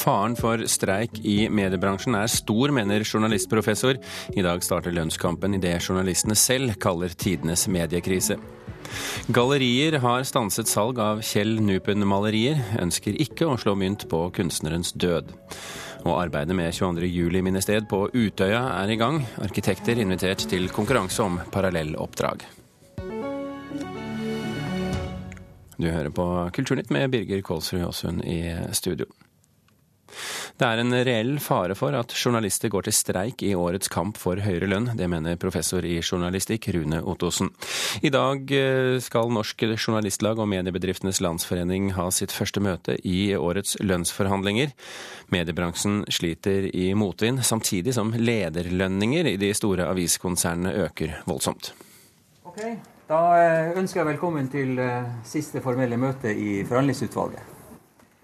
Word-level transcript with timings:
Faren 0.00 0.36
for 0.38 0.62
streik 0.70 1.18
i 1.28 1.44
mediebransjen 1.52 2.14
er 2.16 2.30
stor, 2.32 2.72
mener 2.72 3.04
journalistprofessor. 3.04 3.98
I 4.32 4.44
dag 4.46 4.64
starter 4.64 4.94
lønnskampen 4.96 5.58
i 5.58 5.60
det 5.60 5.74
journalistene 5.82 6.36
selv 6.38 6.78
kaller 6.80 7.12
tidenes 7.12 7.66
mediekrise. 7.68 8.38
Gallerier 9.28 9.98
har 10.02 10.24
stanset 10.26 10.70
salg 10.70 10.98
av 11.04 11.20
Kjell 11.26 11.60
Nupen-malerier, 11.62 12.62
ønsker 12.80 13.18
ikke 13.20 13.46
å 13.50 13.58
slå 13.60 13.76
mynt 13.78 14.08
på 14.10 14.24
kunstnerens 14.34 14.94
død. 14.96 15.30
Og 16.06 16.16
arbeidet 16.16 16.56
med 16.56 16.72
22.07-minnested 16.72 17.86
på 17.90 18.06
Utøya 18.16 18.64
er 18.80 18.94
i 18.94 18.98
gang. 18.98 19.20
Arkitekter 19.44 20.00
invitert 20.00 20.48
til 20.48 20.70
konkurranse 20.72 21.28
om 21.28 21.38
parallelloppdrag. 21.52 22.46
Du 25.80 25.88
hører 25.88 26.12
på 26.12 26.24
Kulturnytt 26.56 26.92
med 26.92 27.12
Birger 27.12 27.44
Kolsrud 27.44 27.84
Aasund 27.84 28.24
i 28.24 28.42
studio. 28.76 29.06
Det 30.60 30.66
er 30.66 30.82
en 30.82 30.94
reell 31.06 31.36
fare 31.42 31.76
for 31.78 31.94
at 31.96 32.14
journalister 32.16 32.72
går 32.72 32.86
til 32.86 32.96
streik 32.96 33.44
i 33.46 33.54
årets 33.56 33.90
kamp 33.92 34.18
for 34.20 34.40
høyere 34.42 34.68
lønn. 34.70 34.90
Det 34.98 35.08
mener 35.10 35.38
professor 35.40 35.86
i 35.86 35.98
journalistikk 36.00 36.70
Rune 36.76 37.02
Ottosen. 37.02 37.50
I 38.02 38.12
dag 38.12 38.52
eh, 38.56 38.98
skal 39.02 39.32
Norsk 39.34 39.64
Journalistlag 39.76 40.40
og 40.40 40.50
Mediebedriftenes 40.52 41.22
Landsforening 41.24 41.92
ha 41.96 42.08
sitt 42.14 42.34
første 42.34 42.62
møte 42.64 42.98
i 43.06 43.32
årets 43.36 43.76
lønnsforhandlinger. 43.80 44.74
Mediebransjen 45.34 46.04
sliter 46.10 46.70
i 46.74 46.90
motvind, 46.98 47.44
samtidig 47.46 47.94
som 47.96 48.14
lederlønninger 48.16 49.34
i 49.34 49.36
de 49.40 49.52
store 49.56 49.88
aviskonsernene 49.90 50.74
øker 50.86 51.20
voldsomt. 51.30 51.72
Okay. 52.50 52.76
Da 53.10 53.20
eh, 53.34 53.78
ønsker 53.78 54.00
jeg 54.00 54.12
velkommen 54.12 54.46
til 54.52 54.78
eh, 54.78 55.08
siste 55.26 55.62
formelle 55.64 55.98
møte 55.98 56.30
i 56.30 56.60
forhandlingsutvalget. 56.66 57.59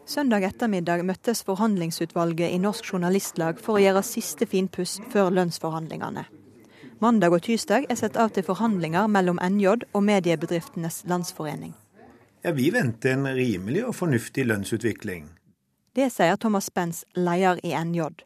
Søndag 0.07 0.45
ettermiddag 0.47 1.01
møttes 1.03 1.41
forhandlingsutvalget 1.43 2.53
i 2.55 2.59
Norsk 2.63 2.93
Journalistlag 2.93 3.59
for 3.59 3.75
å 3.75 3.81
gjøre 3.83 4.05
siste 4.07 4.47
finpuss 4.47 5.01
før 5.11 5.33
lønnsforhandlingene. 5.35 6.23
Mandag 7.03 7.35
og 7.35 7.43
tirsdag 7.43 7.89
er 7.91 7.99
satt 7.99 8.15
av 8.17 8.31
til 8.33 8.47
forhandlinger 8.47 9.09
mellom 9.11 9.41
NJ 9.43 9.73
og 9.91 10.05
Mediebedriftenes 10.07 11.03
Landsforening. 11.11 11.75
Ja, 12.45 12.53
Vi 12.53 12.71
venter 12.71 13.17
en 13.17 13.27
rimelig 13.27 13.83
og 13.89 13.97
fornuftig 13.99 14.47
lønnsutvikling. 14.47 15.27
Det 15.99 16.07
sier 16.15 16.37
Thomas 16.37 16.71
Spence, 16.71 17.03
leder 17.17 17.59
i 17.67 17.75
NJ. 17.75 18.23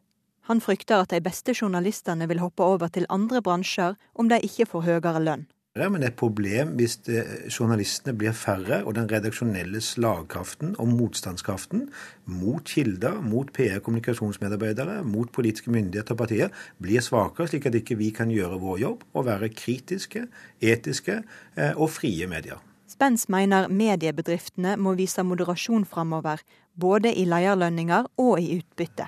Han 0.53 0.61
frykter 0.61 1.01
at 1.01 1.15
de 1.15 1.23
beste 1.25 1.55
journalistene 1.57 2.29
vil 2.29 2.45
hoppe 2.45 2.63
over 2.63 2.93
til 2.93 3.09
andre 3.09 3.41
bransjer 3.41 3.97
om 4.15 4.29
de 4.29 4.37
ikke 4.45 4.69
får 4.69 4.85
høyere 4.85 5.25
lønn. 5.25 5.49
Men 5.89 6.03
det 6.03 6.11
er 6.11 6.13
et 6.13 6.21
problem 6.21 6.75
hvis 6.79 6.97
det, 7.07 7.21
journalistene 7.49 8.13
blir 8.19 8.35
færre, 8.37 8.83
og 8.85 8.97
den 8.99 9.09
redaksjonelle 9.11 9.81
slagkraften 9.85 10.75
og 10.83 10.91
motstandskraften 10.93 11.87
mot 12.27 12.65
kilder, 12.67 13.21
mot 13.25 13.53
PR-kommunikasjonsmedarbeidere, 13.57 15.01
mot 15.07 15.31
politiske 15.33 15.73
myndigheter 15.73 16.17
og 16.17 16.21
partier 16.25 16.51
blir 16.83 17.05
svakere, 17.05 17.49
slik 17.49 17.71
at 17.71 17.79
ikke 17.81 17.97
vi 18.01 18.11
kan 18.17 18.33
gjøre 18.35 18.59
vår 18.61 18.83
jobb 18.83 19.07
og 19.15 19.29
være 19.31 19.53
kritiske, 19.55 20.27
etiske 20.61 21.23
eh, 21.23 21.73
og 21.77 21.89
frie 21.95 22.29
medier. 22.31 22.61
Spens 22.91 23.29
mener 23.31 23.71
mediebedriftene 23.71 24.75
må 24.77 24.97
vise 24.99 25.23
moderasjon 25.23 25.87
framover, 25.87 26.43
både 26.75 27.15
i 27.15 27.25
lederlønninger 27.29 28.11
og 28.19 28.43
i 28.43 28.59
utbytte. 28.59 29.07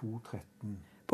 213. 0.00 0.53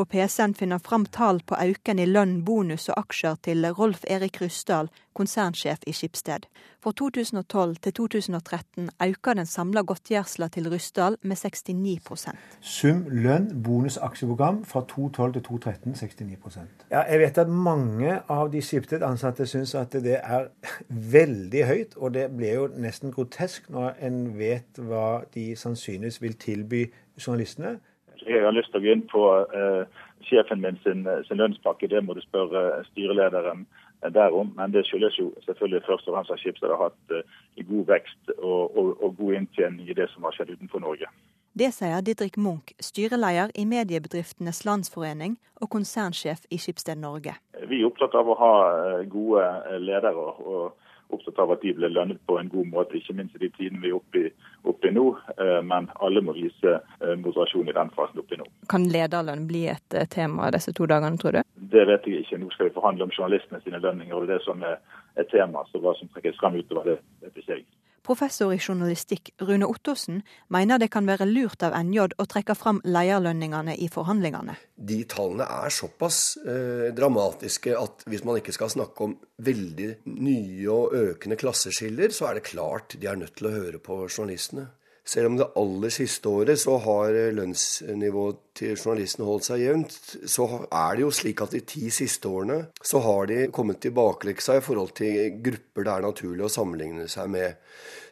På 0.01 0.05
PC-en 0.05 0.55
finner 0.55 0.79
fram 0.79 1.05
tall 1.07 1.43
på 1.45 1.55
auken 1.61 1.99
i 2.01 2.07
lønn, 2.09 2.39
bonus 2.41 2.87
og 2.89 3.03
aksjer 3.03 3.35
til 3.45 3.67
Rolf 3.77 4.07
Erik 4.09 4.39
Ryssdal, 4.41 4.87
konsernsjef 5.13 5.83
i 5.85 5.93
Skipsted. 5.93 6.47
For 6.81 6.97
2012 6.97 7.75
til 7.85 7.93
2013 7.99 8.89
øker 9.05 9.37
den 9.37 9.51
samla 9.51 9.83
godtgjørelsen 9.85 10.49
til 10.55 10.71
Ryssdal 10.73 11.19
med 11.21 11.37
69 11.37 12.25
Sum 12.61 13.03
lønn, 13.11 13.51
bonus, 13.63 13.99
aksjeprogram 14.01 14.63
fra 14.65 14.81
2012 14.89 15.33
til 15.33 15.43
2013 15.43 15.93
69% 15.93 16.89
Ja, 16.91 17.01
Jeg 17.01 17.21
vet 17.21 17.39
at 17.45 17.49
mange 17.49 18.17
av 18.29 18.49
de 18.53 18.63
Skipsted-ansatte 18.63 19.47
syns 19.47 19.75
at 19.75 19.93
det 19.93 20.17
er 20.23 20.49
veldig 20.89 21.67
høyt, 21.67 21.97
og 21.97 22.15
det 22.15 22.31
blir 22.33 22.55
jo 22.55 22.67
nesten 22.73 23.13
grotesk 23.13 23.69
når 23.69 24.01
en 24.01 24.39
vet 24.39 24.81
hva 24.81 25.27
de 25.35 25.51
sannsynligvis 25.57 26.23
vil 26.23 26.41
tilby 26.41 26.87
journalistene. 27.27 27.77
Jeg 28.27 28.45
har 28.45 28.55
lyst 28.57 28.73
til 28.73 28.81
å 28.81 28.85
gå 28.85 28.93
inn 28.93 29.07
på 29.11 29.25
uh, 29.55 30.05
sjefen 30.29 30.61
min 30.61 30.79
sin, 30.85 31.07
sin, 31.29 31.41
lønnspakke. 31.41 31.89
Det 31.89 32.03
må 32.05 32.17
du 32.17 32.23
spørre 32.25 32.83
styrelederen 32.91 33.67
derom. 34.15 34.53
Men 34.57 34.73
det 34.75 34.87
skyldes 34.89 35.19
jo 35.19 35.31
selvfølgelig 35.47 35.87
først 35.87 36.09
og 36.09 36.17
fremst 36.17 36.35
at 36.35 36.43
Skipsted 36.43 36.73
har 36.73 36.89
hatt 36.89 37.17
uh, 37.17 37.67
god 37.73 37.91
vekst 37.95 38.35
og, 38.39 38.77
og, 38.77 38.95
og 39.01 39.17
god 39.21 39.41
inntjening 39.41 39.89
i 39.89 39.97
det 39.97 40.11
som 40.15 40.29
har 40.29 40.37
skjedd 40.37 40.55
utenfor 40.57 40.85
Norge. 40.85 41.11
Det 41.51 41.73
sier 41.75 41.99
Didrik 42.07 42.37
Munch, 42.39 42.71
styreleder 42.79 43.51
i 43.59 43.65
Mediebedriftenes 43.67 44.63
Landsforening 44.69 45.35
og 45.59 45.73
konsernsjef 45.73 46.45
i 46.55 46.61
Skipsted 46.63 47.01
Norge. 47.03 47.35
Vi 47.67 47.81
er 47.81 47.89
opptatt 47.89 48.15
av 48.15 48.31
å 48.31 48.37
ha 48.39 48.53
eh, 48.71 49.01
gode 49.11 49.49
ledere. 49.83 50.15
og 50.15 50.79
opptatt 51.15 51.39
av 51.43 51.53
at 51.55 51.63
de 51.65 51.73
blir 51.77 51.93
lønnet 51.93 52.21
på 52.27 52.39
en 52.41 52.49
god 52.53 52.71
måte, 52.73 52.99
ikke 52.99 53.17
minst 53.19 53.37
i 53.37 53.43
de 53.45 53.51
tidene 53.57 53.83
vi 53.83 53.91
er 53.91 53.99
oppe 53.99 54.23
i, 54.23 54.31
oppe 54.71 54.91
i 54.91 54.95
nå. 54.95 55.07
Eh, 55.37 55.59
men 55.67 55.89
alle 56.05 56.23
må 56.25 56.35
vise 56.37 56.77
eh, 56.77 57.15
moderasjon 57.21 57.71
i 57.71 57.77
den 57.77 57.93
fasen 57.97 58.23
oppe 58.23 58.37
i 58.37 58.41
nå. 58.41 58.49
Kan 58.73 58.89
lederlønn 58.93 59.47
bli 59.51 59.67
et 59.73 59.99
eh, 59.99 60.09
tema 60.11 60.51
disse 60.55 60.75
to 60.77 60.89
dagene, 60.91 61.21
tror 61.21 61.39
du? 61.39 61.43
Det 61.75 61.87
vet 61.91 62.09
jeg 62.09 62.25
ikke. 62.25 62.41
Nå 62.43 62.51
skal 62.55 62.71
vi 62.71 62.77
forhandle 62.79 63.07
om 63.07 63.15
journalistene 63.15 63.63
sine 63.65 63.83
lønninger, 63.83 64.17
og 64.17 64.27
det 64.27 64.37
er 64.37 64.39
det 64.39 64.47
som 64.49 64.65
er 64.67 64.81
et 65.21 65.31
tema. 65.33 65.65
Så 65.71 65.83
hva 65.83 65.95
som 65.99 66.11
trekkes 66.15 66.39
frem 66.41 66.61
utover 66.61 66.95
det, 66.95 66.99
vet 67.25 67.43
ikke 67.43 67.59
jeg. 67.59 67.69
Professor 68.07 68.53
i 68.55 68.59
journalistikk 68.59 69.33
Rune 69.45 69.69
Ottosen 69.69 70.23
mener 70.49 70.81
det 70.81 70.89
kan 70.95 71.07
være 71.09 71.29
lurt 71.29 71.63
av 71.67 71.77
NJ 71.85 72.17
å 72.17 72.27
trekke 72.31 72.57
fram 72.57 72.81
lederlønningene 72.85 73.77
i 73.77 73.91
forhandlingene. 73.93 74.57
De 74.75 75.03
tallene 75.11 75.45
er 75.45 75.75
såpass 75.75 76.39
eh, 76.41 76.89
dramatiske 76.97 77.77
at 77.77 78.07
hvis 78.09 78.25
man 78.25 78.41
ikke 78.41 78.57
skal 78.57 78.73
snakke 78.73 79.07
om 79.07 79.17
veldig 79.45 79.91
nye 80.17 80.69
og 80.73 80.97
økende 80.97 81.39
klasseskiller, 81.41 82.15
så 82.17 82.31
er 82.31 82.41
det 82.41 82.49
klart 82.49 82.97
de 82.97 83.11
er 83.11 83.21
nødt 83.21 83.37
til 83.39 83.51
å 83.51 83.57
høre 83.59 83.83
på 83.85 84.03
journalistene. 84.09 84.71
Selv 85.05 85.31
om 85.31 85.37
det 85.41 85.49
aller 85.59 85.93
siste 85.95 86.29
året 86.29 86.61
så 86.61 86.77
har 86.85 87.17
lønnsnivået 87.35 88.41
til 88.61 88.77
journalistene 88.77 89.27
holdt 89.27 89.47
seg 89.49 89.65
jevnt, 89.65 89.97
så 90.29 90.47
er 90.69 90.99
det 90.99 91.05
jo 91.07 91.13
slik 91.15 91.41
at 91.43 91.57
de 91.57 91.63
ti 91.67 91.91
siste 91.95 92.29
årene 92.29 92.59
så 92.85 93.01
har 93.05 93.31
de 93.31 93.39
kommet 93.55 93.81
tilbakeleksa 93.83 94.59
i 94.59 94.65
forhold 94.65 94.93
til 95.01 95.41
grupper 95.43 95.87
det 95.89 95.95
er 95.95 96.07
naturlig 96.07 96.47
å 96.47 96.53
sammenligne 96.53 97.09
seg 97.11 97.33
med. 97.33 97.57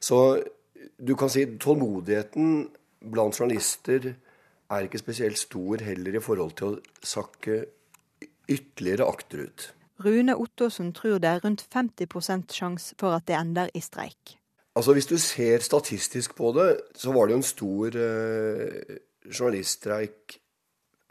Så 0.00 0.40
du 0.98 1.14
kan 1.18 1.30
si 1.30 1.44
tålmodigheten 1.60 2.68
blant 3.12 3.36
journalister 3.38 4.14
er 4.68 4.86
ikke 4.86 5.00
spesielt 5.00 5.38
stor 5.40 5.84
heller 5.84 6.18
i 6.18 6.22
forhold 6.22 6.56
til 6.58 6.72
å 6.72 7.04
sakke 7.04 7.62
ytterligere 8.48 9.06
akterut. 9.08 9.72
Rune 10.04 10.36
Ottosen 10.38 10.92
tror 10.94 11.18
det 11.22 11.30
er 11.30 11.40
rundt 11.44 11.64
50 11.74 12.52
sjanse 12.54 12.94
for 12.98 13.16
at 13.16 13.26
det 13.26 13.34
ender 13.38 13.70
i 13.74 13.82
streik. 13.82 14.36
Altså 14.76 14.92
Hvis 14.94 15.06
du 15.06 15.16
ser 15.18 15.58
statistisk 15.64 16.34
på 16.38 16.52
det, 16.54 16.68
så 16.94 17.12
var 17.12 17.26
det 17.26 17.34
jo 17.34 17.40
en 17.40 17.46
stor 17.46 17.96
eh, 17.98 18.98
journaliststreik 19.26 20.38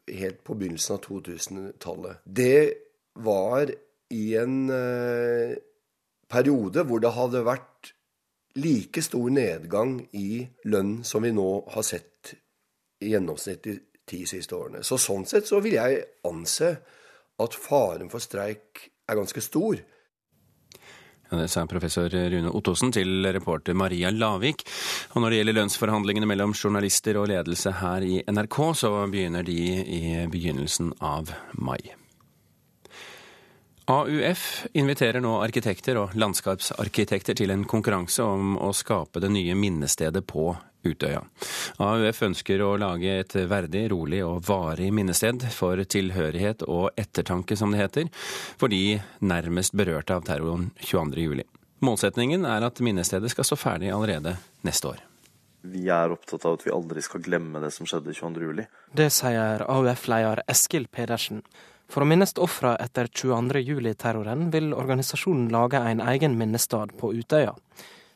helt 0.08 0.44
på 0.44 0.56
begynnelsen 0.56 0.96
av 0.96 1.02
2000-tallet. 1.04 2.22
Det 2.24 2.74
var 3.20 3.72
i 4.14 4.26
en 4.40 4.70
eh, 4.72 5.58
periode 6.32 6.86
hvor 6.88 7.04
det 7.04 7.12
hadde 7.16 7.44
vært 7.48 7.92
like 8.58 9.02
stor 9.06 9.30
nedgang 9.30 10.00
i 10.18 10.46
lønn 10.66 11.02
som 11.06 11.26
vi 11.26 11.34
nå 11.36 11.50
har 11.74 11.86
sett 11.86 12.34
i 13.04 13.12
gjennomsnitt 13.12 13.64
de 13.68 13.76
ti 14.08 14.24
siste 14.30 14.56
årene. 14.56 14.84
Så 14.84 14.98
sånn 15.02 15.28
sett 15.30 15.50
så 15.50 15.60
vil 15.64 15.78
jeg 15.78 16.00
anse 16.28 16.72
at 17.38 17.58
faren 17.58 18.10
for 18.10 18.24
streik 18.24 18.88
er 19.08 19.20
ganske 19.20 19.44
stor. 19.44 19.78
Det 21.30 21.48
sa 21.52 21.66
professor 21.68 22.10
Rune 22.10 22.52
Ottosen 22.56 22.92
til 22.96 23.26
reporter 23.36 23.76
Maria 23.76 24.12
Lavik. 24.12 24.64
Og 25.12 25.22
når 25.22 25.30
det 25.30 25.40
gjelder 25.42 25.58
lønnsforhandlingene 25.60 26.30
mellom 26.30 26.56
journalister 26.56 27.20
og 27.20 27.28
ledelse 27.34 27.74
her 27.82 28.06
i 28.08 28.22
NRK, 28.32 28.60
så 28.80 28.92
begynner 29.12 29.44
de 29.44 29.58
i 29.84 30.02
begynnelsen 30.32 30.94
av 31.04 31.34
mai. 31.60 31.82
AUF 33.88 34.66
inviterer 34.76 35.24
nå 35.24 35.38
arkitekter 35.40 36.00
og 36.00 36.16
landskapsarkitekter 36.20 37.38
til 37.40 37.54
en 37.54 37.64
konkurranse 37.64 38.24
om 38.24 38.58
å 38.60 38.74
skape 38.76 39.22
det 39.24 39.32
nye 39.32 39.56
minnestedet 39.56 40.26
på 40.28 40.50
Utøya. 40.86 41.24
AUF 41.82 42.22
ønsker 42.30 42.62
å 42.64 42.76
lage 42.80 43.18
et 43.22 43.36
verdig, 43.50 43.88
rolig 43.92 44.22
og 44.26 44.44
varig 44.48 44.92
minnested 44.94 45.44
for 45.54 45.82
tilhørighet 45.82 46.64
og 46.68 46.92
ettertanke, 47.00 47.58
som 47.58 47.74
det 47.74 47.82
heter, 47.82 48.10
for 48.60 48.72
de 48.72 49.00
nærmest 49.20 49.76
berørte 49.78 50.16
av 50.16 50.28
terroren 50.28 50.72
22.07. 50.82 51.44
Målsetningen 51.86 52.46
er 52.50 52.66
at 52.66 52.82
minnestedet 52.82 53.30
skal 53.34 53.46
stå 53.46 53.58
ferdig 53.60 53.92
allerede 53.94 54.38
neste 54.66 54.94
år. 54.94 55.04
Vi 55.68 55.88
er 55.92 56.14
opptatt 56.14 56.46
av 56.46 56.58
at 56.58 56.64
vi 56.66 56.74
aldri 56.74 57.02
skal 57.04 57.24
glemme 57.26 57.60
det 57.62 57.74
som 57.76 57.88
skjedde 57.90 58.16
22.07. 58.16 58.64
Det 58.98 59.10
sier 59.14 59.66
AUF-leder 59.68 60.46
Eskil 60.50 60.88
Pedersen. 60.88 61.44
For 61.92 62.04
å 62.04 62.08
minnes 62.08 62.34
ofra 62.44 62.76
etter 62.84 63.08
22. 63.08 63.62
juli-terroren 63.64 64.50
vil 64.52 64.74
organisasjonen 64.76 65.48
lage 65.54 65.80
en 65.80 66.02
egen 66.04 66.36
minnestad 66.40 66.92
på 67.00 67.14
Utøya. 67.16 67.54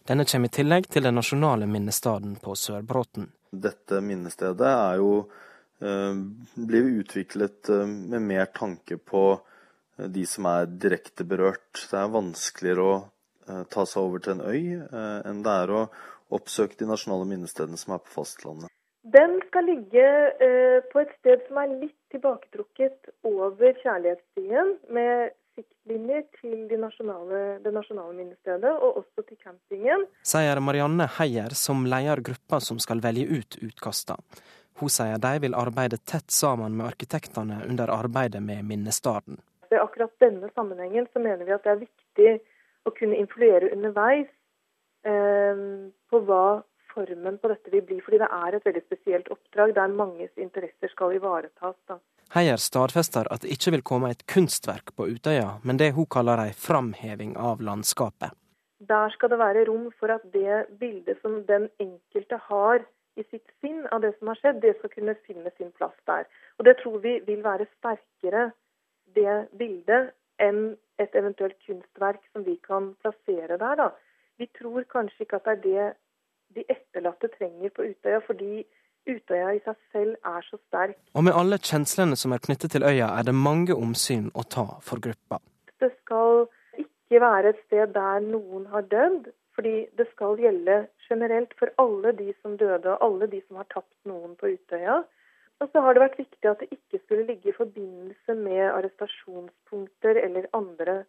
Denne 0.07 0.25
kommer 0.25 0.49
i 0.49 0.55
tillegg 0.55 0.87
til 0.89 1.05
den 1.05 1.15
nasjonale 1.19 1.67
minnestaden 1.69 2.33
på 2.41 2.55
Sørbråten. 2.57 3.29
Dette 3.51 3.99
minnestedet 4.01 4.65
er 4.65 4.97
jo 4.97 5.11
eh, 5.83 6.21
blir 6.55 6.89
utviklet 7.03 7.69
eh, 7.69 7.85
med 7.85 8.25
mer 8.25 8.49
tanke 8.55 8.97
på 8.97 9.25
eh, 9.35 10.07
de 10.09 10.25
som 10.25 10.47
er 10.49 10.71
direkte 10.71 11.27
berørt. 11.27 11.83
Det 11.91 11.99
er 11.99 12.15
vanskeligere 12.15 12.87
å 12.87 13.01
ta 13.73 13.83
seg 13.89 14.05
over 14.05 14.21
til 14.23 14.37
en 14.37 14.43
øy 14.47 15.25
enn 15.27 15.39
det 15.43 15.53
er 15.63 15.71
å 15.75 15.79
oppsøke 16.31 16.77
de 16.79 16.85
nasjonale 16.87 17.25
minnestedene 17.27 17.75
som 17.75 17.95
er 17.97 18.03
på 18.05 18.13
fastlandet. 18.13 18.69
Den 19.01 19.33
skal 19.47 19.65
ligge 19.67 20.05
på 20.93 21.01
et 21.01 21.11
sted 21.17 21.41
som 21.47 21.57
er 21.59 21.73
litt 21.81 21.97
tilbaketrukket 22.13 23.09
over 23.27 23.73
Kjærlighetsstien, 23.81 24.75
med 24.93 25.33
siktlinjer 25.55 26.23
til 26.39 26.65
de 26.69 26.79
nasjonale, 26.79 27.41
det 27.63 27.73
nasjonale 27.75 28.15
minnestedet, 28.15 28.71
og 28.71 29.01
også 29.03 29.25
til 29.27 29.37
campingen. 29.41 30.07
Sier 30.27 30.61
Marianne 30.63 31.07
Heier, 31.17 31.55
som 31.57 31.85
leder 31.89 32.23
gruppa 32.25 32.61
som 32.63 32.79
skal 32.83 33.03
velge 33.03 33.27
ut 33.41 33.59
utkasta. 33.61 34.17
Hun 34.81 34.89
sier 34.89 35.19
de 35.21 35.33
vil 35.43 35.57
arbeide 35.57 35.99
tett 36.09 36.31
sammen 36.33 36.77
med 36.77 36.87
arkitektene 36.87 37.61
under 37.69 37.91
arbeidet 37.93 38.41
med 38.43 38.65
minnestaden. 38.65 39.39
I 39.71 39.79
akkurat 39.79 40.11
denne 40.19 40.49
sammenhengen 40.55 41.07
så 41.13 41.21
mener 41.23 41.45
vi 41.47 41.55
at 41.55 41.63
det 41.63 41.73
er 41.75 41.83
viktig 41.85 42.31
å 42.87 42.93
kunne 42.97 43.19
influere 43.21 43.69
underveis 43.71 44.27
eh, 45.07 45.61
på 46.09 46.21
hva 46.27 46.61
formen 46.91 47.37
på 47.39 47.51
dette 47.51 47.71
vil 47.73 47.85
bli. 47.87 47.99
Fordi 48.03 48.19
det 48.23 48.29
er 48.35 48.57
et 48.57 48.65
veldig 48.67 48.83
spesielt 48.87 49.31
oppdrag 49.33 49.75
der 49.77 49.93
manges 49.95 50.31
interesser 50.35 50.91
skal 50.91 51.15
ivaretas. 51.15 51.77
Da. 51.87 51.99
Heier 52.31 52.55
stadfester 52.63 53.27
at 53.27 53.43
det 53.43 53.51
ikke 53.51 53.73
vil 53.75 53.81
komme 53.83 54.09
et 54.13 54.21
kunstverk 54.31 54.93
på 54.95 55.09
Utøya, 55.11 55.57
men 55.67 55.79
det 55.81 55.89
hun 55.97 56.07
kaller 56.07 56.39
ei 56.45 56.53
framheving 56.55 57.33
av 57.35 57.59
landskapet. 57.59 58.31
Der 58.87 59.11
skal 59.11 59.33
det 59.33 59.39
være 59.41 59.65
rom 59.67 59.89
for 59.99 60.13
at 60.15 60.23
det 60.31 60.61
bildet 60.79 61.19
som 61.21 61.41
den 61.49 61.67
enkelte 61.83 62.39
har 62.47 62.85
i 63.19 63.25
sitt 63.27 63.51
sinn 63.59 63.83
av 63.91 63.99
det 64.05 64.13
som 64.17 64.31
har 64.31 64.39
skjedd, 64.39 64.61
det 64.63 64.77
skal 64.77 64.93
kunne 64.95 65.17
finne 65.27 65.51
sin 65.57 65.73
plass 65.75 65.97
der. 66.07 66.23
Og 66.57 66.65
Det 66.65 66.77
tror 66.79 67.03
vi 67.03 67.19
vil 67.27 67.43
være 67.43 67.67
sterkere, 67.77 68.51
det 69.15 69.35
bildet, 69.59 70.13
enn 70.39 70.77
et 71.03 71.15
eventuelt 71.19 71.59
kunstverk 71.67 72.23
som 72.31 72.47
vi 72.47 72.55
kan 72.63 72.93
plassere 73.03 73.59
der. 73.59 73.75
da. 73.75 73.89
Vi 74.39 74.47
tror 74.55 74.87
kanskje 74.87 75.27
ikke 75.27 75.41
at 75.43 75.45
det 75.45 75.57
er 75.57 75.65
det 75.67 75.93
de 76.55 76.63
etterlatte 76.69 77.27
trenger 77.35 77.69
på 77.75 77.83
Utøya, 77.91 78.19
fordi 78.23 78.63
Utøya 79.09 79.53
i 79.55 79.61
seg 79.65 79.77
selv 79.91 80.15
er 80.27 80.45
så 80.45 80.59
sterk. 80.67 80.97
Og 81.17 81.25
med 81.25 81.37
alle 81.37 81.57
kjenslene 81.57 82.17
som 82.19 82.33
er 82.35 82.43
knyttet 82.43 82.75
til 82.75 82.85
øya, 82.85 83.09
er 83.17 83.25
det 83.27 83.35
mange 83.35 83.73
omsyn 83.75 84.29
å 84.37 84.45
ta 84.45 84.67
for 84.85 85.01
gruppa. 85.03 85.41
Det 85.81 85.89
skal 86.01 86.45
ikke 86.77 87.21
være 87.23 87.53
et 87.53 87.63
sted 87.65 87.95
der 87.95 88.21
noen 88.25 88.67
har 88.73 88.85
dødd, 88.91 89.31
fordi 89.57 89.87
det 89.97 90.07
skal 90.11 90.37
gjelde 90.39 90.85
generelt 91.09 91.55
for 91.59 91.73
alle 91.81 92.13
de 92.19 92.29
som 92.41 92.53
døde, 92.57 92.93
og 92.93 93.07
alle 93.07 93.27
de 93.31 93.41
som 93.47 93.59
har 93.59 93.67
tapt 93.73 93.97
noen 94.07 94.37
på 94.39 94.53
Utøya. 94.53 95.01
Og 95.61 95.69
så 95.69 95.81
har 95.85 95.93
det 95.93 96.01
vært 96.01 96.21
viktig 96.21 96.49
at 96.49 96.61
det 96.61 96.71
ikke 96.73 97.01
skulle 97.03 97.27
ligge 97.27 97.51
i 97.51 97.57
forbindelse 97.57 98.37
med 98.37 98.63
arrestasjonspunkter 98.69 100.17
eller 100.23 100.47
andre 100.57 101.03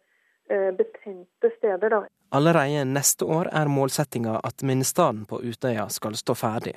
eh, 0.49 0.69
betente 0.77 1.49
steder. 1.57 1.89
Da. 1.89 2.01
Allerede 2.33 2.83
neste 2.85 3.25
år 3.25 3.49
er 3.49 3.71
målsettinga 3.71 4.39
at 4.43 4.61
minnestaden 4.65 5.25
på 5.29 5.41
Utøya 5.41 5.87
skal 5.89 6.17
stå 6.19 6.37
ferdig. 6.37 6.75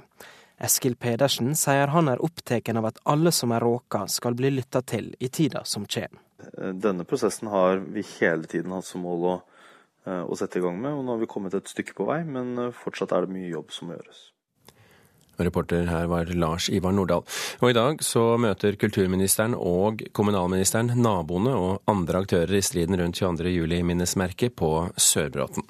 Eskil 0.56 0.96
Pedersen 0.96 1.52
sier 1.58 1.92
han 1.92 2.08
er 2.08 2.22
opptatt 2.24 2.70
av 2.72 2.88
at 2.88 3.00
alle 3.04 3.32
som 3.32 3.52
er 3.52 3.60
råka 3.60 4.06
skal 4.08 4.36
bli 4.38 4.54
lytta 4.54 4.80
til 4.82 5.12
i 5.20 5.28
tida 5.28 5.64
som 5.64 5.84
kommer. 5.84 6.22
Denne 6.56 7.04
prosessen 7.04 7.50
har 7.52 7.82
vi 7.92 8.04
hele 8.16 8.48
tiden 8.48 8.72
hatt 8.72 8.86
som 8.88 9.04
mål 9.04 9.26
å, 9.26 9.34
eh, 10.06 10.22
å 10.24 10.36
sette 10.36 10.58
i 10.58 10.64
gang 10.64 10.80
med, 10.80 10.92
og 10.92 11.04
nå 11.04 11.12
har 11.12 11.20
vi 11.20 11.28
kommet 11.28 11.54
et 11.54 11.68
stykke 11.68 11.96
på 11.96 12.06
vei, 12.08 12.22
men 12.24 12.56
eh, 12.58 12.72
fortsatt 12.72 13.12
er 13.12 13.26
det 13.26 13.34
mye 13.34 13.52
jobb 13.52 13.72
som 13.72 13.88
må 13.88 13.98
gjøres. 13.98 14.30
Reporter 15.36 15.84
her 15.90 16.06
var 16.08 16.32
Lars 16.32 16.70
Ivar 16.72 16.94
Nordahl. 16.96 17.24
Og 17.60 17.70
i 17.70 17.76
dag 17.76 18.00
så 18.00 18.38
møter 18.40 18.78
kulturministeren 18.80 19.52
og 19.52 20.06
kommunalministeren 20.16 20.94
naboene 20.96 21.52
og 21.52 21.82
andre 21.92 22.24
aktører 22.24 22.56
i 22.56 22.64
striden 22.64 22.96
rundt 22.96 23.20
22. 23.20 23.52
juli-minnesmerket 23.52 24.56
på 24.56 24.88
Sørbråten. 24.96 25.68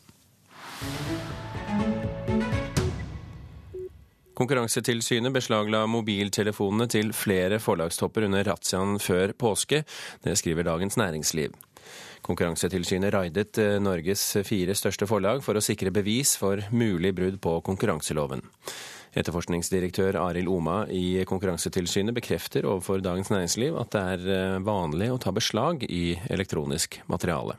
Konkurransetilsynet 4.37 5.33
beslagla 5.33 5.87
mobiltelefonene 5.89 6.85
til 6.93 7.15
flere 7.17 7.57
forlagstopper 7.63 8.27
under 8.27 8.45
razziaen 8.45 8.99
før 9.01 9.33
påske. 9.33 9.81
Det 10.25 10.35
skriver 10.37 10.67
Dagens 10.67 10.99
Næringsliv. 11.01 11.55
Konkurransetilsynet 12.27 13.15
raidet 13.15 13.57
eh, 13.63 13.79
Norges 13.81 14.25
fire 14.45 14.75
største 14.77 15.09
forlag 15.09 15.41
for 15.47 15.57
å 15.57 15.65
sikre 15.65 15.93
bevis 15.95 16.35
for 16.37 16.61
mulig 16.75 17.15
brudd 17.17 17.41
på 17.41 17.55
konkurranseloven. 17.65 18.45
Etterforskningsdirektør 19.17 20.19
Arild 20.21 20.51
Oma 20.53 20.83
i 20.93 21.23
Konkurransetilsynet 21.25 22.17
bekrefter 22.19 22.67
overfor 22.69 23.01
Dagens 23.01 23.33
Næringsliv 23.33 23.79
at 23.81 23.95
det 23.95 24.03
er 24.17 24.27
eh, 24.35 24.59
vanlig 24.67 25.15
å 25.15 25.21
ta 25.23 25.33
beslag 25.33 25.87
i 25.89 26.11
elektronisk 26.29 27.01
materiale. 27.09 27.57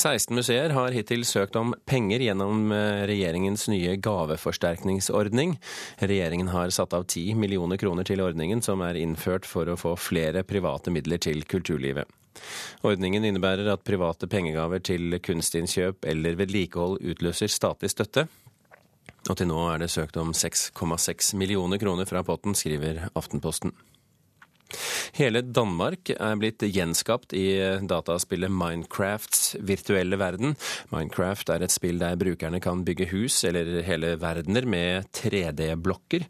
16 0.00 0.34
museer 0.34 0.72
har 0.72 0.94
hittil 0.96 1.26
søkt 1.28 1.56
om 1.60 1.74
penger 1.88 2.22
gjennom 2.24 2.70
eh, 2.72 3.02
regjeringens 3.10 3.66
nye 3.68 3.98
gaveforsterkningsordning. 4.00 5.58
Regjeringen 6.00 6.48
har 6.54 6.72
satt 6.72 6.96
av 6.96 7.04
10 7.04 7.36
millioner 7.36 7.76
kroner 7.80 8.08
til 8.08 8.22
ordningen, 8.24 8.62
som 8.64 8.80
er 8.86 8.96
innført 8.96 9.48
for 9.48 9.68
å 9.68 9.76
få 9.76 9.92
flere 10.00 10.42
private 10.48 10.94
midler 10.94 11.20
til 11.20 11.44
kulturlivet. 11.44 12.08
Ordningen 12.86 13.26
innebærer 13.28 13.68
at 13.74 13.84
private 13.84 14.30
pengegaver 14.30 14.80
til 14.80 15.18
kunstinnkjøp 15.20 16.08
eller 16.08 16.38
vedlikehold 16.40 17.02
utløser 17.12 17.52
statlig 17.52 17.92
støtte. 17.92 18.24
Og 19.28 19.36
til 19.36 19.50
nå 19.50 19.60
er 19.68 19.82
det 19.82 19.92
søkt 19.92 20.16
om 20.16 20.32
6,6 20.32 21.34
millioner 21.36 21.82
kroner 21.82 22.08
fra 22.08 22.24
potten, 22.24 22.56
skriver 22.56 23.10
Aftenposten. 23.12 23.74
Hele 25.16 25.42
Danmark 25.42 26.12
er 26.14 26.38
blitt 26.40 26.62
gjenskapt 26.64 27.34
i 27.36 27.46
dataspillet 27.88 28.52
Minecrafts 28.52 29.56
virtuelle 29.66 30.18
verden. 30.20 30.56
Minecraft 30.92 31.52
er 31.54 31.64
et 31.66 31.74
spill 31.74 32.00
der 32.00 32.18
brukerne 32.20 32.60
kan 32.62 32.84
bygge 32.86 33.10
hus 33.12 33.42
eller 33.48 33.80
hele 33.86 34.14
verdener 34.20 34.68
med 34.68 35.10
3D-blokker. 35.16 36.26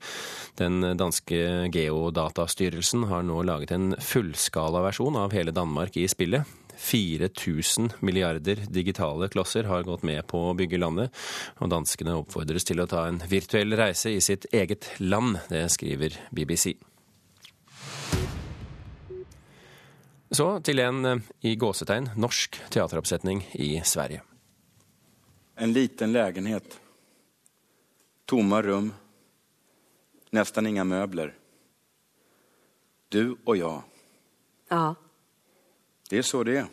Den 0.60 0.82
danske 0.98 1.68
geodatastyrelsen 1.74 3.06
har 3.10 3.26
nå 3.26 3.42
laget 3.46 3.74
en 3.76 3.92
fullskalaversjon 4.00 5.20
av 5.20 5.36
hele 5.36 5.54
Danmark 5.56 5.96
i 6.00 6.08
spillet. 6.10 6.48
4000 6.80 7.90
milliarder 8.00 8.62
digitale 8.72 9.28
klosser 9.28 9.68
har 9.68 9.84
gått 9.84 10.04
med 10.06 10.24
på 10.30 10.40
å 10.48 10.54
bygge 10.56 10.80
landet, 10.80 11.12
og 11.60 11.72
danskene 11.72 12.16
oppfordres 12.16 12.64
til 12.68 12.80
å 12.80 12.88
ta 12.90 13.06
en 13.08 13.20
virtuell 13.30 13.76
reise 13.76 14.14
i 14.14 14.22
sitt 14.24 14.48
eget 14.52 14.88
land. 14.98 15.42
Det 15.52 15.66
skriver 15.76 16.16
BBC. 16.32 16.72
Så 20.30 20.60
til 20.62 20.78
en 20.78 21.04
eh, 21.04 21.22
i 21.40 21.56
gåsetegn 21.58 22.12
norsk 22.16 22.60
teateroppsetning 22.70 23.42
i 23.52 23.80
Sverige. 23.84 24.22
En 25.56 25.72
liten 25.72 26.12
legenhet. 26.12 26.80
Tomma 28.24 28.62
rum. 28.62 28.92
Nesten 30.30 30.66
ingen 30.70 30.86
møbler. 30.88 31.34
Du 33.10 33.36
og 33.44 33.58
jeg. 33.58 33.82
Ja. 34.70 34.94
Det 36.10 36.22
er 36.22 36.26
så 36.26 36.44
det 36.46 36.56
er. 36.62 36.70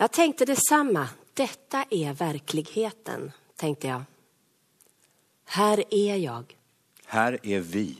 Jeg 0.00 0.12
tenkte 0.12 0.48
det 0.48 0.58
samme. 0.64 1.04
Dette 1.36 1.84
er 1.92 2.16
virkeligheten, 2.16 3.28
tenkte 3.60 3.88
jeg. 3.92 4.04
Her 5.56 5.82
er 5.84 6.16
jeg. 6.16 6.56
Her 7.12 7.36
er 7.44 7.60
vi. 7.60 7.90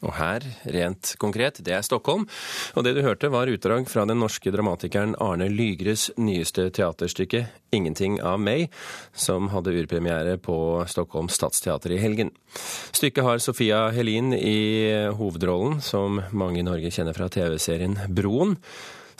Og 0.00 0.14
her, 0.16 0.44
rent 0.64 1.14
konkret, 1.20 1.60
det 1.64 1.74
er 1.76 1.84
Stockholm. 1.84 2.26
Og 2.74 2.84
det 2.86 2.94
du 2.96 3.02
hørte 3.04 3.28
var 3.32 3.50
utdrag 3.52 3.88
fra 3.90 4.06
den 4.08 4.22
norske 4.22 4.52
dramatikeren 4.52 5.12
Arne 5.20 5.50
Lygres 5.52 6.08
nyeste 6.16 6.70
teaterstykke 6.72 7.46
'Ingenting 7.70 8.20
av 8.20 8.40
meg', 8.40 8.70
som 9.12 9.48
hadde 9.48 9.76
urpremiere 9.76 10.38
på 10.38 10.84
Stockholm 10.88 11.28
Stadsteater 11.28 11.92
i 11.92 12.00
helgen. 12.00 12.30
Stykket 12.92 13.22
har 13.24 13.38
Sofia 13.38 13.90
Helin 13.90 14.32
i 14.32 15.12
hovedrollen, 15.14 15.80
som 15.80 16.22
mange 16.32 16.58
i 16.58 16.66
Norge 16.66 16.90
kjenner 16.90 17.14
fra 17.14 17.28
TV-serien 17.28 17.98
Broen. 18.08 18.56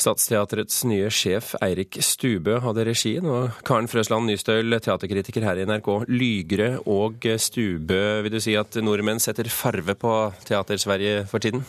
Stadsteaterets 0.01 0.83
nye 0.89 1.11
sjef 1.13 1.53
Eirik 1.61 1.99
Stubø 2.05 2.59
hadde 2.65 2.87
regien, 2.89 3.27
og 3.29 3.61
Karen 3.67 3.91
Frøsland 3.91 4.31
Nystøl, 4.31 4.79
teaterkritiker 4.81 5.45
her 5.45 5.61
i 5.61 5.67
NRK. 5.69 5.91
Lygre 6.09 6.71
og 6.89 7.29
Stubø, 7.41 8.03
vil 8.25 8.35
du 8.35 8.41
si 8.43 8.57
at 8.59 8.81
nordmenn 8.81 9.21
setter 9.23 9.51
farve 9.53 9.97
på 9.99 10.17
Teater-Sverige 10.49 11.27
for 11.31 11.43
tiden? 11.43 11.65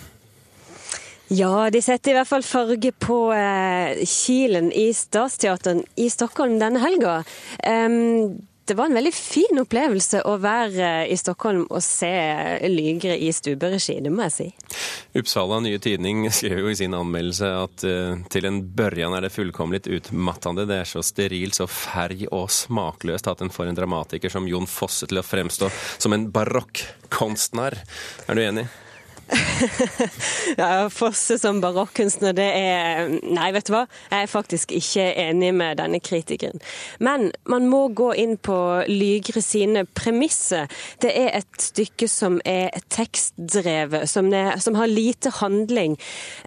Ja, 1.31 1.69
de 1.71 1.79
setter 1.79 2.11
i 2.11 2.15
hvert 2.17 2.27
fall 2.27 2.43
farge 2.43 2.91
på 2.91 3.17
eh, 3.31 4.01
kilen 4.03 4.67
i 4.75 4.89
Stadsteateren 4.95 5.85
i 5.95 6.09
Stockholm 6.11 6.57
denne 6.59 6.81
helga. 6.83 7.21
Um, 7.63 8.41
det 8.71 8.77
var 8.77 8.87
en 8.87 8.95
veldig 8.95 9.11
fin 9.11 9.59
opplevelse 9.59 10.21
å 10.23 10.37
være 10.39 10.89
i 11.11 11.15
Stockholm 11.19 11.65
og 11.67 11.81
se 11.83 12.11
Lygre 12.71 13.17
i 13.19 13.27
stuberegi, 13.35 13.97
det 13.99 14.13
må 14.15 14.29
jeg 14.29 14.35
si. 14.37 14.45
Uppsala 15.19 15.57
Nye 15.59 15.81
Tidning 15.83 16.23
skrev 16.37 16.61
jo 16.63 16.71
i 16.71 16.77
sin 16.79 16.95
anmeldelse 16.95 17.49
at 17.51 17.83
uh, 17.83 18.21
til 18.31 18.47
en 18.47 18.61
børjan 18.63 19.17
er 19.17 19.25
det 19.27 19.33
fullkomlig 19.35 19.81
utmattende. 19.91 20.63
Det 20.69 20.77
er 20.85 20.87
så 20.87 21.03
sterilt, 21.03 21.59
så 21.59 21.67
ferg 21.67 22.23
og 22.29 22.47
smakløst 22.55 23.27
at 23.27 23.43
en 23.43 23.51
får 23.51 23.73
en 23.73 23.81
dramatiker 23.81 24.31
som 24.31 24.47
Jon 24.47 24.69
Fosse 24.71 25.09
til 25.11 25.19
å 25.19 25.25
fremstå 25.25 25.67
som 25.97 26.15
en 26.15 26.29
barokkonstner. 26.31 27.75
Er 28.31 28.39
du 28.39 28.45
enig? 28.45 28.69
ja, 30.57 30.89
Fosse 30.91 31.37
som 31.39 31.61
barokkunstner, 31.63 32.33
det 32.35 32.47
er 32.57 33.11
Nei, 33.21 33.49
vet 33.55 33.67
du 33.69 33.73
hva. 33.75 33.83
Jeg 34.11 34.25
er 34.25 34.31
faktisk 34.31 34.73
ikke 34.75 35.05
enig 35.23 35.51
med 35.55 35.79
denne 35.79 36.01
kritikeren. 36.03 36.61
Men 37.03 37.29
man 37.49 37.67
må 37.71 37.85
gå 37.95 38.11
inn 38.19 38.37
på 38.41 38.57
Lygre 38.89 39.43
sine 39.43 39.85
premisser. 39.85 40.67
Det 41.03 41.13
er 41.15 41.31
et 41.41 41.63
stykke 41.63 42.09
som 42.11 42.39
er 42.47 42.75
tekstdrevet, 42.93 44.09
som, 44.11 44.31
er, 44.35 44.57
som 44.63 44.77
har 44.79 44.91
lite 44.91 45.31
handling, 45.39 45.97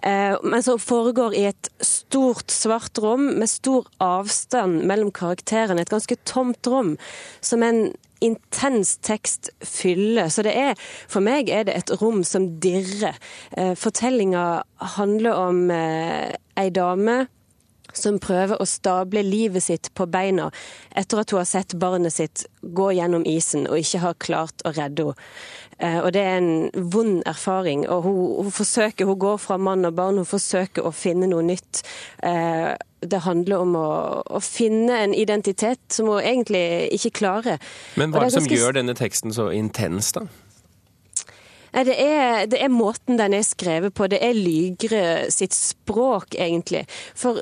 eh, 0.03 0.35
men 0.43 0.65
som 0.65 0.81
foregår 0.81 1.35
i 1.37 1.45
et 1.51 1.71
stort, 1.83 2.53
svart 2.53 3.01
rom 3.01 3.31
med 3.39 3.49
stor 3.51 3.89
avstand 4.03 4.83
mellom 4.85 5.13
karakterene. 5.15 5.81
Et 5.81 5.95
ganske 5.95 6.19
tomt 6.27 6.69
rom, 6.69 6.95
som 7.41 7.65
en 7.65 7.87
intens 8.23 8.97
tekst 9.03 9.49
fyller. 9.61 10.29
Så 10.29 10.45
det 10.45 10.55
er, 10.57 10.75
for 11.11 11.25
meg 11.25 11.49
er 11.49 11.67
det 11.67 11.77
et 11.77 11.95
rom 12.01 12.23
som 12.27 12.47
dirrer. 12.63 13.17
Eh, 13.57 13.73
Fortellinga 13.79 14.63
handler 14.95 15.39
om 15.47 15.65
eh, 15.73 16.35
ei 16.59 16.69
dame 16.73 17.25
som 17.95 18.19
prøver 18.19 18.59
å 18.59 18.67
stable 18.67 19.23
livet 19.23 19.63
sitt 19.63 19.91
på 19.95 20.07
beina 20.11 20.49
etter 20.97 21.21
at 21.21 21.31
hun 21.31 21.41
har 21.41 21.49
sett 21.49 21.77
barnet 21.79 22.15
sitt 22.15 22.45
gå 22.61 22.89
gjennom 22.97 23.25
isen 23.29 23.69
og 23.69 23.79
ikke 23.79 24.03
har 24.03 24.19
klart 24.19 24.65
å 24.65 24.73
redde 24.75 25.09
henne. 25.11 25.29
Eh, 25.79 25.99
og 25.99 26.13
det 26.15 26.21
er 26.23 26.37
en 26.39 26.91
vond 26.93 27.19
erfaring. 27.27 27.87
Og 27.89 28.05
hun, 28.07 28.19
hun, 28.45 28.51
forsøker, 28.51 29.05
hun 29.05 29.19
går 29.19 29.37
fra 29.43 29.57
mann 29.57 29.85
og 29.85 29.95
barn, 29.97 30.21
hun 30.21 30.29
forsøker 30.29 30.85
å 30.87 30.93
finne 30.95 31.29
noe 31.31 31.43
nytt. 31.45 31.83
Det 33.05 33.19
handler 33.21 33.61
om 33.61 33.75
å, 33.77 33.89
å 34.25 34.39
finne 34.41 34.97
en 35.03 35.13
identitet 35.13 35.83
som 35.93 36.09
hun 36.09 36.23
egentlig 36.23 36.63
ikke 36.95 37.11
klarer. 37.19 37.61
Men 37.99 38.13
hva 38.13 38.23
er 38.23 38.31
det 38.31 38.37
som 38.37 38.47
ganske... 38.47 38.57
gjør 38.57 38.79
denne 38.79 38.95
teksten 38.97 39.35
så 39.35 39.51
intens, 39.53 40.15
da? 40.15 40.25
Det 41.83 41.95
er, 41.99 42.45
det 42.47 42.61
er, 42.63 42.71
måten 42.71 43.17
den 43.19 43.33
er 43.35 43.43
skrevet 43.43 43.93
på. 43.93 44.07
Det 44.07 44.21
er 44.23 44.37
Lygre 44.37 45.03
sitt 45.33 45.53
språk, 45.53 46.37
egentlig. 46.39 46.85
For 47.19 47.41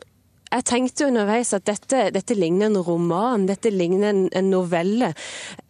jeg 0.53 0.65
tenkte 0.69 1.07
underveis 1.09 1.53
at 1.55 1.65
dette, 1.65 2.09
dette 2.13 2.35
ligner 2.37 2.69
en 2.69 2.81
roman, 2.85 3.47
dette 3.49 3.71
ligner 3.73 4.11
en, 4.11 4.25
en 4.37 4.51
novelle. 4.51 5.13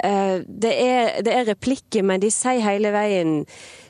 Eh, 0.03 0.41
det 0.43 0.73
er, 0.73 1.21
det 1.23 1.35
er 1.35 1.47
replikker, 1.53 2.03
men 2.03 2.23
de 2.23 2.31
sier 2.33 2.63
hele 2.65 2.91
veien 2.95 3.43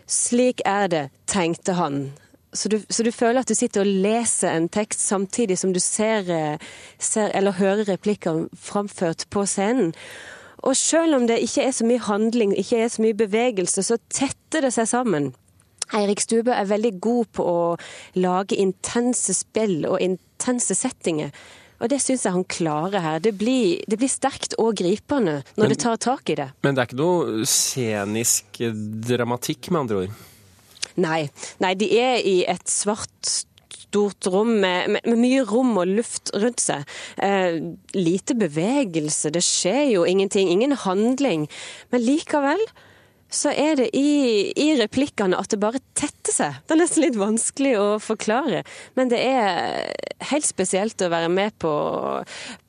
'slik 0.07 0.61
er 0.67 0.87
det', 0.91 1.09
tenkte 1.25 1.73
han. 1.79 2.11
Så 2.53 2.69
du, 2.69 2.77
så 2.89 3.03
du, 3.03 3.11
føler 3.11 3.41
at 3.41 3.49
du 3.49 3.55
sitter 3.57 3.81
og 3.81 3.87
leser 4.05 4.53
en 4.53 4.69
tekst 4.69 5.01
samtidig 5.01 5.57
som 5.57 5.73
du 5.73 5.79
ser, 5.81 6.29
eh, 6.29 6.57
ser 6.99 7.31
eller 7.33 7.57
hører 7.57 7.89
replikker 7.89 8.47
framført 8.53 9.25
på 9.33 9.45
scenen. 9.49 9.93
Og 10.63 10.77
selv 10.77 11.15
om 11.15 11.27
det 11.27 11.41
ikke 11.43 11.63
er 11.63 11.71
så 11.71 11.85
mye 11.85 11.99
handling, 11.99 12.53
ikke 12.57 12.83
er 12.83 12.87
så 12.87 13.01
mye 13.01 13.17
bevegelse, 13.17 13.83
så 13.83 13.97
tetter 14.09 14.61
det 14.61 14.73
seg 14.77 14.87
sammen. 14.87 15.33
Eirik 15.93 16.21
Stube 16.21 16.53
er 16.53 16.69
veldig 16.69 16.93
god 17.01 17.25
på 17.35 17.43
å 17.43 17.63
lage 18.15 18.55
intense 18.55 19.33
spill 19.35 19.83
og 19.89 19.99
intense 20.01 20.32
settinger. 20.43 21.31
Og 21.83 21.89
det 21.91 21.99
syns 21.99 22.23
jeg 22.23 22.35
han 22.35 22.45
klarer 22.47 23.03
her. 23.03 23.23
Det 23.23 23.33
blir, 23.35 23.81
det 23.89 23.97
blir 23.99 24.11
sterkt 24.11 24.55
og 24.61 24.75
gripende 24.79 25.41
når 25.57 25.65
men, 25.65 25.71
det 25.73 25.79
tar 25.83 25.97
tak 25.99 26.29
i 26.31 26.37
det. 26.39 26.51
Men 26.63 26.75
det 26.75 26.83
er 26.83 26.91
ikke 26.91 27.01
noe 27.01 27.47
scenisk 27.49 28.61
dramatikk, 29.09 29.71
med 29.71 29.81
andre 29.83 30.03
ord? 30.03 30.21
Nei. 31.03 31.23
Nei, 31.63 31.73
de 31.75 31.89
er 31.97 32.21
i 32.21 32.37
et 32.47 32.69
svart 32.69 33.33
stort 33.93 34.25
rom 34.31 34.55
med, 34.61 34.89
med, 34.89 35.05
med, 35.05 35.19
mye 35.21 35.43
rom 35.45 35.75
og 35.77 35.91
luft 35.99 36.31
rundt 36.33 36.63
seg. 36.63 36.87
Eh, 37.21 37.59
lite 37.93 38.37
bevegelse, 38.37 39.33
det 39.33 39.43
skjer 39.45 39.91
jo 39.91 40.07
ingenting. 40.09 40.49
Ingen 40.49 40.73
handling. 40.85 41.45
Men 41.93 42.05
likevel 42.05 42.63
så 43.33 43.49
er 43.49 43.77
det 43.79 43.89
i, 43.97 44.53
i, 44.53 44.67
replikkene 44.77 45.37
at 45.39 45.49
det 45.53 45.59
bare 45.61 45.81
tetter 45.97 46.33
seg. 46.35 46.59
Det 46.67 46.75
er 46.75 46.81
nesten 46.83 47.03
litt 47.05 47.17
vanskelig 47.19 47.73
å 47.79 47.87
forklare. 48.03 48.61
Men 48.97 49.09
det 49.11 49.19
er 49.25 49.89
helt 50.29 50.47
spesielt 50.47 51.01
å 51.01 51.11
være 51.13 51.31
med 51.33 51.55
på, 51.61 51.73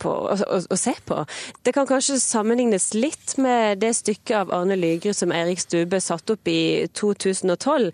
på 0.00 0.14
å, 0.32 0.78
se 0.80 0.94
på. 1.04 1.22
Det 1.66 1.74
kan 1.76 1.88
kanskje 1.88 2.18
sammenlignes 2.22 2.92
litt 2.96 3.36
med 3.40 3.82
det 3.84 3.92
stykket 4.00 4.36
av 4.40 4.54
Arne 4.56 4.78
Lygre 4.80 5.14
som 5.16 5.34
Erik 5.36 5.60
Stube 5.62 6.00
satte 6.00 6.38
opp 6.38 6.48
i 6.48 6.86
2012, 6.96 7.90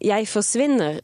'Jeg 0.00 0.28
forsvinner'. 0.30 1.00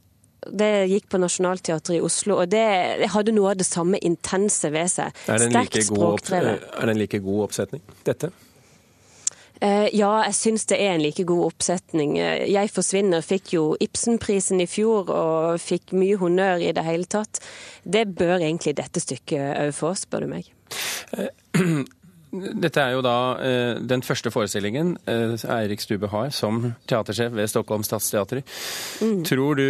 Det 0.49 0.87
gikk 0.87 1.09
på 1.11 1.19
Nationaltheatret 1.19 1.97
i 1.97 2.01
Oslo, 2.01 2.37
og 2.39 2.47
det, 2.49 2.63
det, 3.03 3.09
hadde 3.11 3.35
noe 3.35 3.51
av 3.51 3.59
det 3.59 3.67
samme 3.67 3.99
intense 4.07 4.71
ved 4.71 4.87
seg. 4.87 5.11
Er 5.27 5.43
det 5.43 6.95
en 6.95 7.01
like 7.03 7.19
god 7.19 7.49
oppsetning, 7.51 7.83
dette? 8.07 8.31
Eh, 9.61 9.89
ja, 9.97 10.11
jeg 10.29 10.37
syns 10.39 10.67
det 10.71 10.79
er 10.79 10.95
en 10.95 11.03
like 11.03 11.25
god 11.27 11.51
oppsetning. 11.51 12.19
Eh, 12.19 12.47
'Jeg 12.51 12.71
forsvinner' 12.71 13.25
fikk 13.25 13.55
jo 13.55 13.77
Ibsenprisen 13.81 14.61
i 14.61 14.67
fjor 14.67 15.11
og 15.11 15.61
fikk 15.61 15.93
mye 15.93 16.17
honnør 16.17 16.63
i 16.63 16.73
det 16.73 16.85
hele 16.85 17.05
tatt. 17.05 17.41
Det 17.85 18.07
bør 18.15 18.39
egentlig 18.39 18.77
dette 18.77 19.01
stykket 19.01 19.59
òg 19.59 19.75
få, 19.75 19.95
spør 19.95 20.21
du 20.21 20.27
meg. 20.27 20.51
Eh, 21.17 21.29
dette 22.63 22.81
er 22.81 22.93
jo 22.93 23.01
da 23.01 23.41
den 23.81 24.03
første 24.03 24.31
forestillingen 24.31 24.99
Eirik 25.09 25.81
Stube 25.81 26.11
har 26.13 26.29
som 26.29 26.75
teatersjef 26.87 27.33
ved 27.33 27.49
Stockholm 27.49 27.83
Stadsteater. 27.83 28.43
Mm. 29.01 29.25
Tror 29.25 29.55
du 29.57 29.65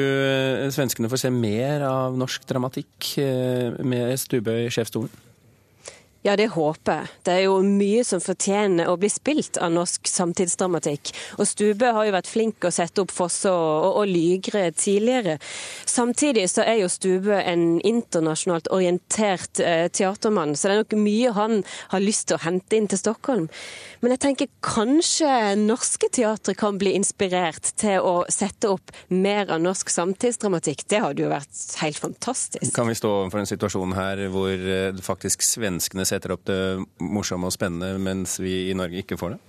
svenskene 0.75 1.09
får 1.09 1.23
se 1.23 1.31
mer 1.31 1.87
av 1.87 2.19
norsk 2.19 2.43
dramatikk 2.51 3.15
med 3.87 4.19
Stube 4.19 4.67
i 4.67 4.71
sjefsstolen? 4.75 5.28
Ja, 6.29 6.35
det 6.37 6.51
håper 6.53 6.93
jeg. 6.93 7.09
Det 7.25 7.33
er 7.33 7.45
jo 7.47 7.55
mye 7.65 8.03
som 8.05 8.21
fortjener 8.21 8.91
å 8.91 8.99
bli 9.01 9.09
spilt 9.09 9.57
av 9.65 9.71
norsk 9.73 10.05
samtidsdramatikk. 10.11 11.15
Og 11.41 11.49
Stube 11.49 11.89
har 11.97 12.05
jo 12.05 12.13
vært 12.13 12.29
flink 12.29 12.67
å 12.69 12.73
sette 12.75 13.01
opp 13.01 13.15
Fosse 13.17 13.49
og, 13.49 13.69
og, 13.87 14.03
og 14.03 14.11
Lygre 14.11 14.67
tidligere. 14.77 15.39
Samtidig 15.89 16.45
så 16.53 16.67
er 16.69 16.83
jo 16.83 16.91
Stube 16.93 17.39
en 17.41 17.79
internasjonalt 17.81 18.69
orientert 18.77 19.63
eh, 19.65 19.87
teatermann, 19.89 20.53
så 20.53 20.69
det 20.69 20.75
er 20.75 20.83
nok 20.83 20.97
mye 21.01 21.33
han 21.39 21.63
har 21.95 22.05
lyst 22.05 22.29
til 22.29 22.37
å 22.37 22.43
hente 22.45 22.77
inn 22.77 22.91
til 22.93 23.01
Stockholm. 23.01 23.49
Men 24.05 24.13
jeg 24.15 24.23
tenker 24.27 24.53
kanskje 24.61 25.33
norske 25.63 26.13
teatre 26.13 26.53
kan 26.59 26.77
bli 26.79 26.93
inspirert 26.99 27.73
til 27.81 28.05
å 28.05 28.15
sette 28.29 28.69
opp 28.75 28.93
mer 29.09 29.49
av 29.49 29.65
norsk 29.65 29.89
samtidsdramatikk. 29.97 30.85
Det 30.93 31.01
hadde 31.07 31.25
jo 31.25 31.33
vært 31.33 31.65
helt 31.81 32.05
fantastisk. 32.05 32.69
Kan 32.77 32.93
vi 32.93 33.01
stå 33.01 33.15
overfor 33.23 33.47
en 33.47 33.51
situasjon 33.55 33.97
her 33.97 34.27
hvor 34.35 34.53
eh, 34.53 35.03
faktisk 35.09 35.47
svenskene 35.47 36.05
setter 36.19 36.35
opp 36.35 36.47
det 36.51 36.61
morsomme 37.01 37.49
og 37.49 37.55
spennende, 37.55 37.97
mens 38.03 38.39
vi 38.43 38.69
i 38.69 38.77
Norge 38.77 39.05
ikke 39.05 39.19
får 39.21 39.37
det? 39.37 39.43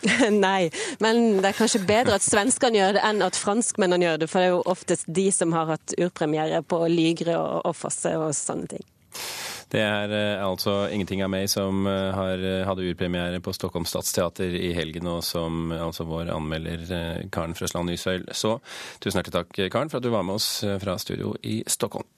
Nei, 0.32 0.70
men 1.02 1.40
det 1.40 1.50
er 1.50 1.58
kanskje 1.58 1.82
bedre 1.88 2.16
at 2.16 2.24
svenskene 2.24 2.78
gjør 2.80 2.96
det 2.96 3.04
enn 3.04 3.24
at 3.24 3.36
franskmennene 3.36 4.06
gjør 4.06 4.22
det. 4.22 4.30
For 4.32 4.40
det 4.40 4.48
er 4.48 4.54
jo 4.54 4.64
oftest 4.72 5.10
de 5.20 5.28
som 5.34 5.52
har 5.56 5.74
hatt 5.74 5.94
urpremiere 6.00 6.62
på 6.64 6.84
Lygre 6.92 7.36
og, 7.36 7.60
og 7.68 7.76
Fosse 7.76 8.14
og 8.16 8.32
sånne 8.36 8.74
ting. 8.76 8.86
Det 9.70 9.82
er 9.82 10.10
eh, 10.14 10.42
altså 10.42 10.88
Ingenting 10.90 11.22
av 11.22 11.30
meg 11.30 11.46
som 11.50 11.84
uh, 11.86 12.10
har, 12.14 12.42
uh, 12.42 12.64
hadde 12.66 12.88
urpremiere 12.90 13.42
på 13.42 13.54
Stockholm 13.54 13.86
Stadsteater 13.86 14.54
i 14.58 14.72
helgen, 14.74 15.06
og 15.10 15.22
som 15.26 15.70
altså 15.74 16.06
vår 16.10 16.32
anmelder 16.34 16.86
Karen 17.30 17.54
Frøsland 17.58 17.90
Nysøyl 17.90 18.26
så. 18.34 18.56
Tusen 18.98 19.20
hjertelig 19.20 19.36
takk, 19.36 19.64
Karen, 19.70 19.92
for 19.92 20.00
at 20.00 20.06
du 20.06 20.10
var 20.14 20.26
med 20.26 20.40
oss 20.40 20.52
fra 20.82 20.98
studio 20.98 21.36
i 21.46 21.60
Stockholm. 21.70 22.08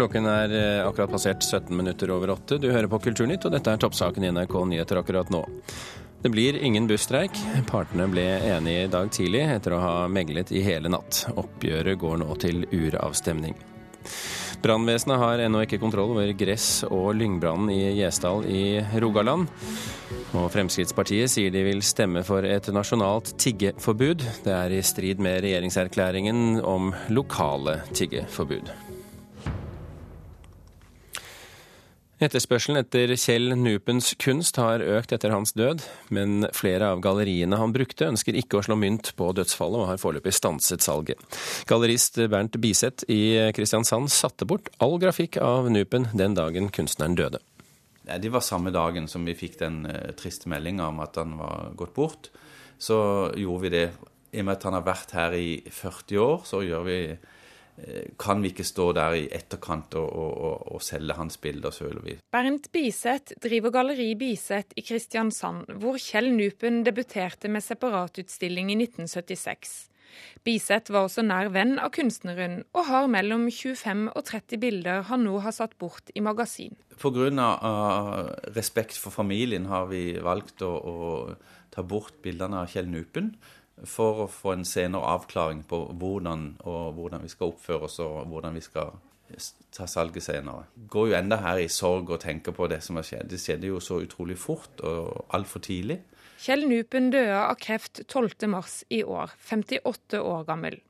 Klokken 0.00 0.24
er 0.24 0.52
eh, 0.56 0.86
akkurat 0.88 1.10
passert 1.12 1.42
17 1.44 1.76
minutter 1.76 2.08
over 2.10 2.30
åtte. 2.32 2.56
Du 2.56 2.70
hører 2.70 2.88
på 2.88 2.98
Kulturnytt, 3.04 3.44
og 3.44 3.52
dette 3.52 3.68
er 3.68 3.80
toppsaken 3.82 4.24
i 4.24 4.30
NRK 4.32 4.54
Nyheter 4.70 4.96
akkurat 4.96 5.28
nå. 5.28 5.42
Det 6.24 6.30
blir 6.32 6.56
ingen 6.56 6.86
busstreik. 6.88 7.36
Partene 7.68 8.06
ble 8.08 8.24
enige 8.48 8.86
i 8.86 8.88
dag 8.88 9.10
tidlig 9.12 9.42
etter 9.58 9.76
å 9.76 9.82
ha 9.82 9.92
meglet 10.08 10.54
i 10.56 10.62
hele 10.64 10.88
natt. 10.88 11.26
Oppgjøret 11.36 12.00
går 12.00 12.16
nå 12.22 12.32
til 12.40 12.64
uravstemning. 12.72 13.58
Brannvesenet 14.64 15.20
har 15.20 15.44
ennå 15.44 15.66
ikke 15.66 15.82
kontroll 15.82 16.14
over 16.14 16.32
gress- 16.32 16.86
og 16.88 17.12
lyngbrannen 17.20 17.68
i 17.74 17.92
Gjesdal 18.00 18.48
i 18.48 18.64
Rogaland. 19.04 19.52
Og 20.32 20.46
Fremskrittspartiet 20.54 21.28
sier 21.28 21.52
de 21.52 21.66
vil 21.66 21.84
stemme 21.84 22.24
for 22.24 22.48
et 22.48 22.72
nasjonalt 22.72 23.34
tiggeforbud. 23.36 24.24
Det 24.48 24.56
er 24.62 24.78
i 24.78 24.80
strid 24.80 25.20
med 25.20 25.42
regjeringserklæringen 25.44 26.62
om 26.64 26.94
lokale 27.12 27.82
tiggeforbud. 27.92 28.72
Etterspørselen 32.20 32.76
etter 32.76 33.14
Kjell 33.16 33.54
Nupens 33.56 34.10
kunst 34.20 34.58
har 34.60 34.82
økt 34.84 35.14
etter 35.16 35.32
hans 35.32 35.54
død, 35.56 35.80
men 36.12 36.44
flere 36.52 36.90
av 36.92 37.00
galleriene 37.00 37.56
han 37.56 37.72
brukte 37.72 38.10
ønsker 38.10 38.36
ikke 38.36 38.58
å 38.58 38.64
slå 38.66 38.76
mynt 38.76 39.14
på 39.16 39.30
dødsfallet, 39.38 39.80
og 39.80 39.88
har 39.88 40.02
foreløpig 40.02 40.34
stanset 40.36 40.84
salget. 40.84 41.16
Gallerist 41.70 42.20
Bernt 42.28 42.60
Biseth 42.60 43.08
i 43.08 43.48
Kristiansand 43.56 44.12
satte 44.12 44.44
bort 44.44 44.68
all 44.84 44.98
grafikk 45.00 45.40
av 45.40 45.70
Nupen 45.72 46.10
den 46.12 46.36
dagen 46.36 46.68
kunstneren 46.68 47.16
døde. 47.16 47.40
Det 48.04 48.34
var 48.34 48.44
samme 48.44 48.68
dagen 48.74 49.08
som 49.08 49.24
vi 49.24 49.38
fikk 49.38 49.56
den 49.64 49.86
uh, 49.88 50.12
triste 50.18 50.52
meldinga 50.52 50.92
om 50.92 51.00
at 51.00 51.16
han 51.16 51.38
var 51.40 51.72
gått 51.80 51.96
bort. 51.96 52.32
Så 52.76 53.00
gjorde 53.32 53.64
vi 53.64 53.74
det. 53.78 53.86
I 54.36 54.44
og 54.44 54.50
med 54.50 54.58
at 54.58 54.68
han 54.68 54.76
har 54.76 54.84
vært 54.84 55.16
her 55.16 55.40
i 55.40 55.52
40 55.72 56.20
år, 56.20 56.42
så 56.44 56.60
gjør 56.68 56.84
vi 56.84 57.02
Eh, 57.14 57.16
kan 58.20 58.42
vi 58.42 58.50
ikke 58.52 58.66
stå 58.66 58.90
der 58.96 59.16
i 59.16 59.26
etterkant 59.32 59.94
og, 59.98 60.08
og, 60.08 60.66
og 60.74 60.82
selge 60.84 61.16
hans 61.16 61.38
bilder, 61.40 61.74
føler 61.74 62.02
vi. 62.04 62.16
Bernt 62.32 62.70
Biseth 62.74 63.36
driver 63.42 63.72
Galleri 63.74 64.12
Biseth 64.20 64.76
i 64.76 64.84
Kristiansand, 64.84 65.70
hvor 65.80 66.00
Kjell 66.00 66.32
Nupen 66.34 66.82
debuterte 66.86 67.48
med 67.48 67.64
separatutstilling 67.64 68.72
i 68.74 68.80
1976. 68.82 69.78
Biseth 70.44 70.92
var 70.92 71.06
også 71.06 71.22
nær 71.26 71.50
venn 71.54 71.76
av 71.82 71.92
kunstneren, 71.94 72.64
og 72.74 72.88
har 72.88 73.08
mellom 73.12 73.46
25 73.52 74.08
og 74.10 74.24
30 74.26 74.60
bilder 74.62 75.04
han 75.10 75.24
nå 75.26 75.36
har 75.44 75.54
satt 75.54 75.76
bort 75.78 76.10
i 76.14 76.24
magasin. 76.24 76.76
Pga. 77.00 77.48
respekt 78.56 78.98
for 79.00 79.14
familien 79.14 79.70
har 79.70 79.86
vi 79.92 80.18
valgt 80.20 80.64
å, 80.66 80.72
å 80.74 81.70
ta 81.72 81.84
bort 81.86 82.18
bildene 82.24 82.64
av 82.64 82.72
Kjell 82.72 82.90
Nupen 82.90 83.34
for 83.88 84.24
å 84.24 84.30
få 84.30 84.54
en 84.56 84.66
senere 84.68 85.14
avklaring 85.16 85.62
på 85.68 85.84
hvordan, 86.00 86.56
og 86.68 86.98
hvordan 86.98 87.24
vi 87.24 87.32
skal 87.32 87.54
oppføre 87.54 87.88
oss 87.88 88.00
og 88.04 88.26
hvordan 88.30 88.58
vi 88.58 88.64
skal 88.64 88.92
ta 89.74 89.86
salget 89.86 90.24
senere. 90.26 90.66
Går 90.90 91.10
jo 91.10 91.18
enda 91.18 91.38
her 91.44 91.60
i 91.62 91.68
sorg 91.70 92.10
og 92.10 92.22
tenker 92.24 92.54
på 92.56 92.66
det 92.70 92.80
som 92.84 92.98
har 92.98 93.06
skjedd. 93.06 93.30
Det 93.30 93.40
skjedde 93.40 93.70
jo 93.70 93.80
så 93.82 94.00
utrolig 94.02 94.38
fort 94.40 94.82
og 94.82 95.24
altfor 95.36 95.62
tidlig. 95.64 96.00
Kjell 96.40 96.64
Nupen 96.68 97.10
døde 97.12 97.36
av 97.36 97.58
kreft 97.60 98.02
12.3 98.08 98.62
i 98.96 99.02
år, 99.04 99.34
58 99.38 100.22
år 100.24 100.46
gammel. 100.48 100.80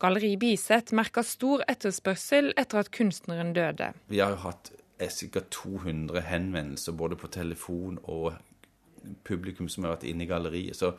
Galleri 0.00 0.36
Biset 0.36 0.92
merka 0.94 1.24
stor 1.26 1.64
etterspørsel 1.68 2.52
etter 2.60 2.82
at 2.82 2.92
kunstneren 2.94 3.52
døde. 3.56 3.92
Vi 4.12 4.20
har 4.22 4.36
jo 4.36 4.42
hatt 4.44 4.72
ca. 5.02 5.42
200 5.50 6.22
henvendelser 6.28 6.94
både 6.94 7.18
på 7.18 7.30
telefon 7.32 7.98
og 8.04 8.36
publikum 9.26 9.68
som 9.72 9.84
har 9.84 9.96
vært 9.96 10.06
inne 10.06 10.22
i 10.22 10.30
galleriet. 10.30 10.78
Så 10.78 10.92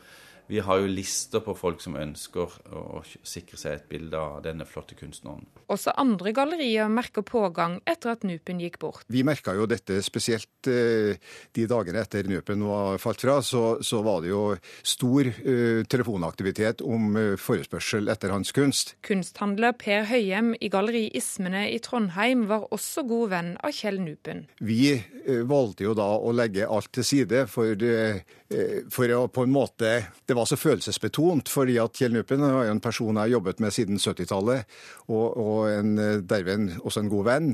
vi 0.46 0.60
har 0.64 0.82
jo 0.82 0.90
lister 0.90 1.40
på 1.44 1.54
folk 1.56 1.80
som 1.80 1.96
ønsker 1.96 2.58
å 2.76 3.00
sikre 3.24 3.58
seg 3.60 3.78
et 3.78 3.86
bilde 3.88 4.18
av 4.18 4.42
denne 4.44 4.66
flotte 4.68 4.96
kunstneren. 4.98 5.46
Også 5.72 5.94
andre 6.00 6.34
gallerier 6.36 6.90
merker 6.92 7.24
pågang 7.24 7.78
etter 7.88 8.12
at 8.12 8.26
Nupen 8.28 8.60
gikk 8.60 8.78
bort. 8.82 9.06
Vi 9.08 9.24
merka 9.24 9.54
jo 9.56 9.66
dette 9.70 10.00
spesielt 10.04 10.68
eh, 10.68 11.16
de 11.56 11.66
dagene 11.70 12.02
etter 12.04 12.28
Nupen 12.28 12.64
var 12.68 13.00
falt 13.02 13.24
fra. 13.24 13.38
Så, 13.44 13.78
så 13.84 14.02
var 14.04 14.22
det 14.24 14.32
jo 14.32 14.42
stor 14.84 15.28
uh, 15.28 15.82
telefonaktivitet 15.90 16.82
om 16.84 17.16
uh, 17.16 17.34
forespørsel 17.40 18.10
etter 18.12 18.32
hans 18.34 18.52
kunst. 18.56 18.94
Kunsthandler 19.06 19.74
Per 19.78 20.06
Høyem 20.08 20.52
i 20.60 20.70
Galleri 20.72 21.06
Ismene 21.16 21.66
i 21.72 21.80
Trondheim 21.82 22.46
var 22.50 22.68
også 22.74 23.06
god 23.08 23.32
venn 23.32 23.52
av 23.64 23.74
Kjell 23.76 24.00
Nupen. 24.04 24.44
Vi 24.64 24.94
uh, 24.96 25.42
valgte 25.48 25.88
jo 25.88 25.96
da 25.96 26.10
å 26.18 26.34
legge 26.36 26.68
alt 26.68 26.92
til 26.94 27.06
side 27.06 27.44
for, 27.50 27.74
for 28.92 29.12
å 29.16 29.24
på 29.32 29.44
en 29.44 29.52
måte 29.52 29.92
det 30.28 30.33
det 30.34 30.40
var 30.40 30.48
så 30.50 30.58
følelsesbetont, 30.58 31.48
fordi 31.48 31.76
at 31.78 31.94
Kjell 31.94 32.16
Nupen 32.16 32.42
var 32.42 32.66
en 32.66 32.82
person 32.82 33.14
jeg 33.14 33.22
har 33.22 33.34
jobbet 33.36 33.60
med 33.62 33.74
siden 33.74 34.00
70-tallet, 34.02 34.66
og, 35.06 35.36
og 35.38 35.68
en, 35.70 35.94
derved 36.26 36.80
også 36.82 37.04
en 37.04 37.12
god 37.12 37.28
venn. 37.28 37.52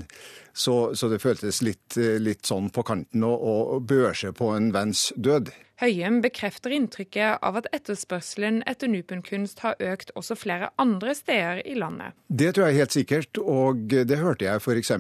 Så, 0.61 0.93
så 0.99 1.09
det 1.09 1.23
føltes 1.23 1.63
litt, 1.65 1.97
litt, 1.97 2.45
sånn 2.45 2.69
på 2.75 2.85
kanten 2.85 3.25
å, 3.25 3.33
å 3.33 3.81
børse 3.81 4.35
på 4.37 4.51
en 4.53 4.71
venns 4.75 5.09
død. 5.17 5.49
Høyem 5.81 6.19
bekrefter 6.21 6.75
inntrykket 6.77 7.41
av 7.47 7.57
at 7.57 7.69
etterspørselen 7.73 8.59
etter 8.69 8.91
Nupen-kunst 8.93 9.63
har 9.65 9.81
økt 9.81 10.13
også 10.13 10.37
flere 10.37 10.69
andre 10.83 11.15
steder 11.17 11.63
i 11.65 11.79
landet. 11.81 12.13
Det 12.29 12.51
tror 12.53 12.69
jeg 12.69 12.83
helt 12.83 12.97
sikkert, 12.99 13.41
og 13.41 13.87
det 13.89 14.21
hørte 14.21 14.45
jeg 14.45 14.61
f.eks. 14.61 14.93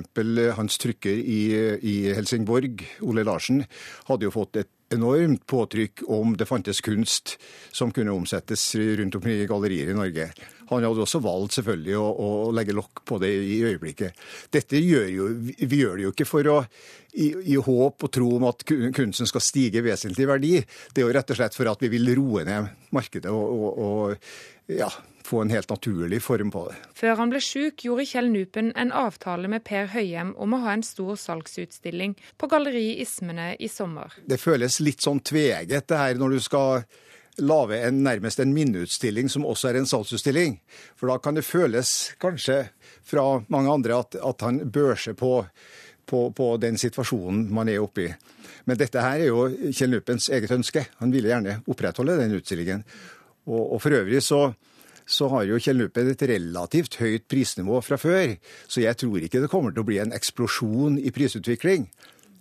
hans 0.56 0.80
trykker 0.80 1.20
i, 1.20 1.40
i 1.84 1.96
Helsingborg, 2.16 2.86
Ole 3.04 3.26
Larsen, 3.28 3.66
hadde 4.08 4.30
jo 4.30 4.32
fått 4.32 4.62
et 4.62 4.72
enormt 4.94 5.44
påtrykk 5.46 6.06
om 6.10 6.32
det 6.38 6.48
fantes 6.48 6.80
kunst 6.82 7.36
som 7.76 7.92
kunne 7.94 8.16
omsettes 8.16 8.72
rundt 8.74 9.20
omkring 9.20 9.44
i 9.44 9.50
gallerier 9.50 9.92
i 9.92 9.98
Norge. 10.00 10.30
Han 10.70 10.86
hadde 10.86 11.02
også 11.02 11.20
valgt 11.24 11.58
selvfølgelig 11.58 11.96
å, 11.98 12.06
å 12.10 12.30
legge 12.54 12.76
lokk 12.76 13.02
på 13.08 13.18
det 13.22 13.30
i 13.30 13.60
øyeblikket. 13.66 14.24
Dette 14.54 14.80
gjør 14.80 15.08
jo, 15.10 15.28
Vi 15.58 15.82
gjør 15.82 15.98
det 15.98 16.08
jo 16.08 16.14
ikke 16.14 16.28
for 16.28 16.50
å 16.50 16.58
i, 17.10 17.32
i, 17.52 17.56
håp 17.58 18.04
og 18.06 18.12
tro 18.14 18.28
om 18.36 18.44
at 18.46 18.62
kunsten 18.66 19.26
skal 19.26 19.42
stige 19.42 19.82
vesentlig 19.82 20.26
i 20.26 20.30
verdi. 20.30 20.52
Det 20.94 21.02
er 21.02 21.08
jo 21.08 21.14
rett 21.16 21.32
og 21.32 21.40
slett 21.40 21.56
for 21.58 21.70
at 21.70 21.82
vi 21.82 21.90
vil 21.90 22.12
roe 22.14 22.44
ned 22.46 22.70
markedet 22.94 23.32
og, 23.34 23.50
og, 23.50 23.80
og 23.82 24.76
ja, 24.78 24.90
få 25.26 25.42
en 25.42 25.50
helt 25.50 25.70
naturlig 25.70 26.22
form 26.22 26.50
på 26.54 26.64
det. 26.68 26.78
Før 26.94 27.18
han 27.20 27.32
ble 27.32 27.42
syk, 27.42 27.84
gjorde 27.86 28.06
Kjell 28.12 28.30
Nupen 28.32 28.72
en 28.78 28.94
avtale 28.94 29.50
med 29.50 29.64
Per 29.66 29.90
Høyem 29.94 30.34
om 30.38 30.56
å 30.56 30.62
ha 30.64 30.74
en 30.76 30.86
stor 30.86 31.18
salgsutstilling 31.20 32.16
på 32.38 32.50
Galleri 32.50 33.00
Ismene 33.02 33.52
i 33.58 33.70
sommer. 33.70 34.14
Det 34.26 34.40
føles 34.42 34.80
litt 34.82 35.02
sånn 35.06 35.22
tveget 35.22 35.90
det 35.90 36.00
her 36.00 36.20
når 36.20 36.36
du 36.36 36.44
skal 36.46 36.84
lage 37.40 37.80
en, 37.86 38.02
nærmest 38.04 38.40
en 38.42 38.54
minneutstilling 38.54 39.30
som 39.32 39.46
også 39.48 39.70
er 39.70 39.80
en 39.80 39.88
salgsutstilling. 39.88 40.58
For 40.98 41.10
da 41.10 41.18
kan 41.22 41.36
det 41.36 41.46
føles 41.46 42.12
kanskje 42.22 42.62
fra 43.06 43.24
mange 43.52 43.72
andre 43.72 44.00
at, 44.02 44.18
at 44.20 44.46
han 44.46 44.62
børser 44.72 45.16
på, 45.18 45.44
på, 46.06 46.24
på, 46.36 46.50
den 46.62 46.78
situasjonen 46.80 47.46
man 47.54 47.68
er 47.68 47.82
oppe 47.82 48.06
i. 48.06 48.10
Men 48.68 48.78
dette 48.80 49.02
her 49.02 49.22
er 49.22 49.30
jo 49.30 49.72
Kjell 49.72 49.94
Nupens 49.94 50.28
eget 50.30 50.52
ønske. 50.54 50.86
Han 51.00 51.12
ville 51.14 51.32
gjerne 51.32 51.60
opprettholde 51.70 52.18
den 52.20 52.36
utstillingen. 52.38 52.84
Og, 53.48 53.74
og 53.76 53.82
for 53.82 53.96
øvrig 53.96 54.22
så, 54.22 54.42
så 55.10 55.28
har 55.32 55.48
jo 55.48 55.58
Kjell 55.62 55.80
Nupen 55.80 56.12
et 56.12 56.28
relativt 56.30 57.00
høyt 57.00 57.26
prisnivå 57.30 57.80
fra 57.84 57.98
før, 58.00 58.36
så 58.68 58.84
jeg 58.84 59.00
tror 59.00 59.24
ikke 59.24 59.42
det 59.42 59.50
kommer 59.52 59.74
til 59.74 59.82
å 59.82 59.88
bli 59.88 59.98
en 60.02 60.14
eksplosjon 60.16 61.00
i 61.00 61.12
prisutvikling. 61.14 61.88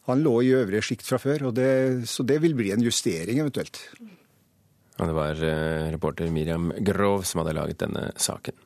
Han 0.10 0.24
lå 0.26 0.40
i 0.42 0.54
øvre 0.58 0.82
sjikt 0.82 1.06
fra 1.06 1.20
før, 1.22 1.50
det, 1.54 2.08
så 2.10 2.26
det 2.26 2.40
vil 2.44 2.56
bli 2.58 2.74
en 2.74 2.84
justering 2.84 3.42
eventuelt. 3.44 3.82
Og 5.00 5.08
det 5.08 5.16
var 5.16 5.44
eh, 5.48 5.90
reporter 5.94 6.32
Miriam 6.34 6.72
Grov 6.84 7.24
som 7.28 7.42
hadde 7.42 7.56
laget 7.56 7.84
denne 7.86 8.10
saken. 8.20 8.58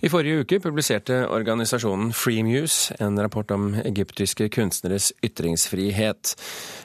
I 0.00 0.08
forrige 0.08 0.40
uke 0.40 0.56
publiserte 0.64 1.16
organisasjonen 1.28 2.14
Freemuse 2.16 2.94
en 3.04 3.18
rapport 3.20 3.50
om 3.52 3.74
egyptiske 3.84 4.46
kunstneres 4.48 5.10
ytringsfrihet. 5.20 6.32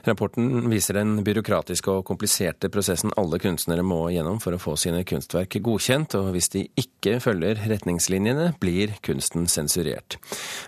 Rapporten 0.03 0.67
viser 0.67 0.99
den 0.99 1.21
byråkratiske 1.23 1.93
og 1.93 2.03
kompliserte 2.09 2.67
prosessen 2.73 3.15
alle 3.15 3.39
kunstnere 3.39 3.85
må 3.87 4.01
gjennom 4.11 4.41
for 4.43 4.57
å 4.57 4.59
få 4.59 4.75
sine 4.79 5.05
kunstverk 5.07 5.55
godkjent, 5.63 6.17
og 6.19 6.33
hvis 6.35 6.51
de 6.57 6.65
ikke 6.75 7.21
følger 7.23 7.63
retningslinjene, 7.71 8.51
blir 8.59 8.97
kunsten 9.05 9.47
sensurert. 9.47 10.19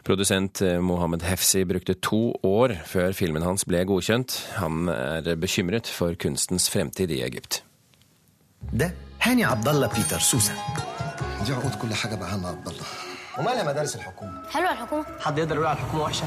Produsent 0.07 0.63
eh, 0.63 0.79
Mohammed 0.79 1.27
Hefsi 1.27 1.65
brukte 1.67 1.99
to 1.99 2.31
år 2.47 2.77
før 2.87 3.11
filmen 3.17 3.43
hans 3.43 3.67
ble 3.67 3.83
godkjent. 3.91 4.39
Han 4.61 4.87
er 4.87 5.33
bekymret 5.35 5.91
for 5.91 6.15
kunstens 6.15 6.71
fremtid 6.71 7.11
i 7.11 7.25
Egypt. 7.27 7.65
Det, 8.71 8.93
Hania 9.19 9.51
Abdallah 9.51 9.91
Peter 9.91 10.23
Susan. 10.23 10.55
دي 11.46 11.52
عقود 11.52 11.74
كل 11.74 11.94
حاجه 11.94 12.14
بقى 12.14 12.28
هنا 12.28 12.48
عبد 12.48 12.68
الله 12.68 12.84
ومالها 13.38 13.64
مدارس 13.64 13.96
الحكومه 13.96 14.48
حلوه 14.48 14.72
الحكومه 14.72 15.04
حد 15.20 15.38
يقدر 15.38 15.54
يقول 15.54 15.66
على 15.66 15.78
الحكومه 15.78 16.02
وحشه 16.02 16.24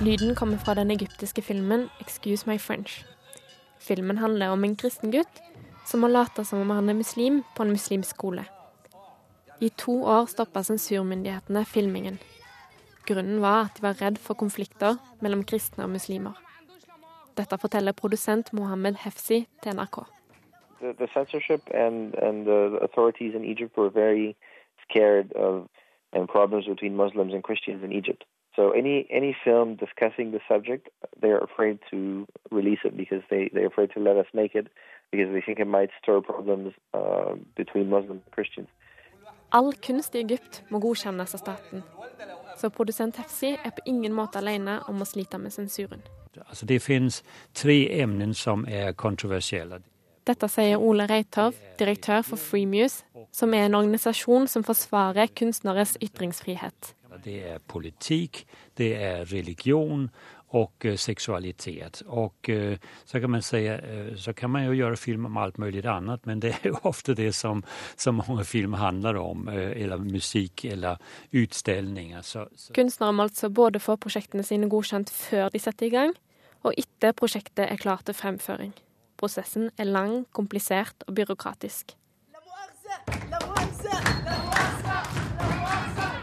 Lyden 0.00 0.34
kommer 0.34 0.58
fra 0.58 0.74
den 0.74 0.90
egyptiske 0.90 1.42
filmen 1.42 1.90
'Excuse 2.00 2.46
My 2.46 2.58
French'. 2.58 3.04
Filmen 3.78 4.18
handler 4.18 4.48
om 4.48 4.64
en 4.64 4.76
kristen 4.76 5.10
gutt 5.12 5.40
som 5.86 6.00
må 6.00 6.08
late 6.08 6.44
som 6.44 6.60
om 6.60 6.70
han 6.70 6.88
er 6.88 6.94
muslim 6.94 7.44
på 7.56 7.62
en 7.62 7.70
muslimsk 7.70 8.10
skole. 8.16 8.44
I 9.60 9.68
to 9.68 10.04
år 10.04 10.26
stoppa 10.26 10.62
sensurmyndighetene 10.62 11.64
filmingen. 11.64 12.18
Grunnen 13.06 13.40
var 13.42 13.64
at 13.64 13.76
de 13.76 13.82
var 13.82 14.00
redd 14.00 14.18
for 14.18 14.34
konflikter 14.34 14.96
mellom 15.20 15.44
kristne 15.44 15.84
og 15.84 15.90
muslimer. 15.90 16.32
Dette 17.36 17.58
forteller 17.58 17.92
produsent 17.92 18.52
Mohammed 18.52 18.94
Hefsi 19.04 19.46
til 19.62 19.72
NRK. 19.76 19.98
The, 20.85 20.95
the 21.01 21.09
censorship 21.13 21.61
and 21.73 22.13
and 22.15 22.45
the 22.45 22.61
authorities 22.87 23.33
in 23.35 23.43
Egypt 23.53 23.77
were 23.77 23.89
very 23.89 24.35
scared 24.87 25.33
of 25.33 25.67
and 26.13 26.29
problems 26.29 26.65
between 26.65 26.95
Muslims 26.95 27.33
and 27.33 27.43
Christians 27.43 27.83
in 27.83 27.91
Egypt. 27.91 28.23
So 28.55 28.71
any 28.71 29.05
any 29.09 29.35
film 29.43 29.75
discussing 29.75 30.31
the 30.31 30.39
subject, 30.47 30.89
they're 31.21 31.43
afraid 31.49 31.79
to 31.91 32.27
release 32.51 32.79
it 32.85 32.95
because 33.01 33.23
they 33.29 33.49
they're 33.53 33.71
afraid 33.73 33.91
to 33.95 33.99
let 33.99 34.17
us 34.17 34.27
make 34.33 34.53
it 34.55 34.67
because 35.11 35.29
they 35.33 35.41
think 35.45 35.59
it 35.59 35.67
might 35.67 35.91
stir 36.01 36.21
problems 36.21 36.73
uh, 36.93 37.33
between 37.55 37.89
Muslims 37.89 38.21
and 38.25 38.31
Christians. 38.31 38.69
All 39.51 39.73
kunst 39.87 40.15
i 40.15 40.19
Egypt 40.19 40.63
må 40.69 40.79
godkjennes 40.79 41.33
av 41.35 41.39
staten. 41.39 41.83
Så 42.57 42.69
produsent 42.69 43.17
Hefsi 43.17 43.51
er 43.55 43.71
på 43.75 43.83
ingen 43.85 44.13
måte 44.13 44.39
alene 44.39 44.79
om 44.89 45.01
å 45.01 45.07
slite 45.07 45.37
med 45.37 45.53
sensuren. 45.53 46.01
Altså, 46.49 46.65
det 46.65 46.81
finnes 46.83 47.21
tre 47.53 47.77
emner 48.01 48.33
som 48.33 48.65
er 48.67 48.91
kontroversielle. 48.91 49.79
Dette 50.25 50.47
sier 50.49 50.81
Ole 50.81 51.05
Reithov, 51.09 51.53
direktør 51.77 52.23
for 52.25 52.41
Freemuse, 52.41 53.05
som 53.35 53.53
er 53.53 53.67
en 53.67 53.77
organisasjon 53.77 54.47
som 54.49 54.63
forsvarer 54.65 55.29
kunstneres 55.37 55.97
ytringsfrihet. 56.01 56.95
Det 57.23 57.35
er 57.47 57.61
politikk, 57.71 58.41
det 58.77 58.95
er 58.99 59.21
religion, 59.29 60.09
og 60.55 60.85
seksualitet. 60.99 62.01
Og 62.07 62.49
eh, 62.49 62.77
så 63.05 63.19
kan 63.19 63.31
man 63.31 63.41
säga, 63.41 63.77
eh, 63.79 64.15
så 64.15 64.33
kan 64.33 64.49
man 64.49 64.65
jo 64.65 64.73
gjøre 64.73 64.97
film 64.97 65.25
om 65.25 65.37
alt 65.37 65.57
mulig 65.57 65.85
annet, 65.85 66.25
men 66.25 66.39
det 66.39 66.53
er 66.53 66.69
jo 66.69 66.79
ofte 66.91 67.13
det 67.13 67.33
som, 67.35 67.63
som 67.97 68.21
mange 68.27 68.45
filmer 68.45 68.77
handler 68.77 69.17
om, 69.19 69.49
eller 69.49 69.97
musikk 69.97 70.65
eller 70.65 70.97
utstillinger. 71.31 72.21
Så, 72.21 72.47
så. 72.55 72.73
Kunstnere 72.73 73.11
må 73.11 73.27
altså 73.27 73.49
både 73.49 73.79
få 73.79 73.97
prosjektene 73.97 74.43
sine 74.43 74.69
godkjent 74.69 75.09
før 75.09 75.49
de 75.49 75.59
setter 75.59 75.89
i 75.89 75.93
gang, 75.93 76.15
og 76.63 76.73
etter 76.77 77.13
prosjektet 77.13 77.67
er 77.67 77.81
klart 77.81 78.05
til 78.05 78.15
fremføring. 78.15 78.73
Prosessen 79.25 79.71
er 79.81 79.87
lang, 79.89 80.27
komplisert 80.37 81.03
og 81.07 81.15
byråkratisk. 81.17 81.95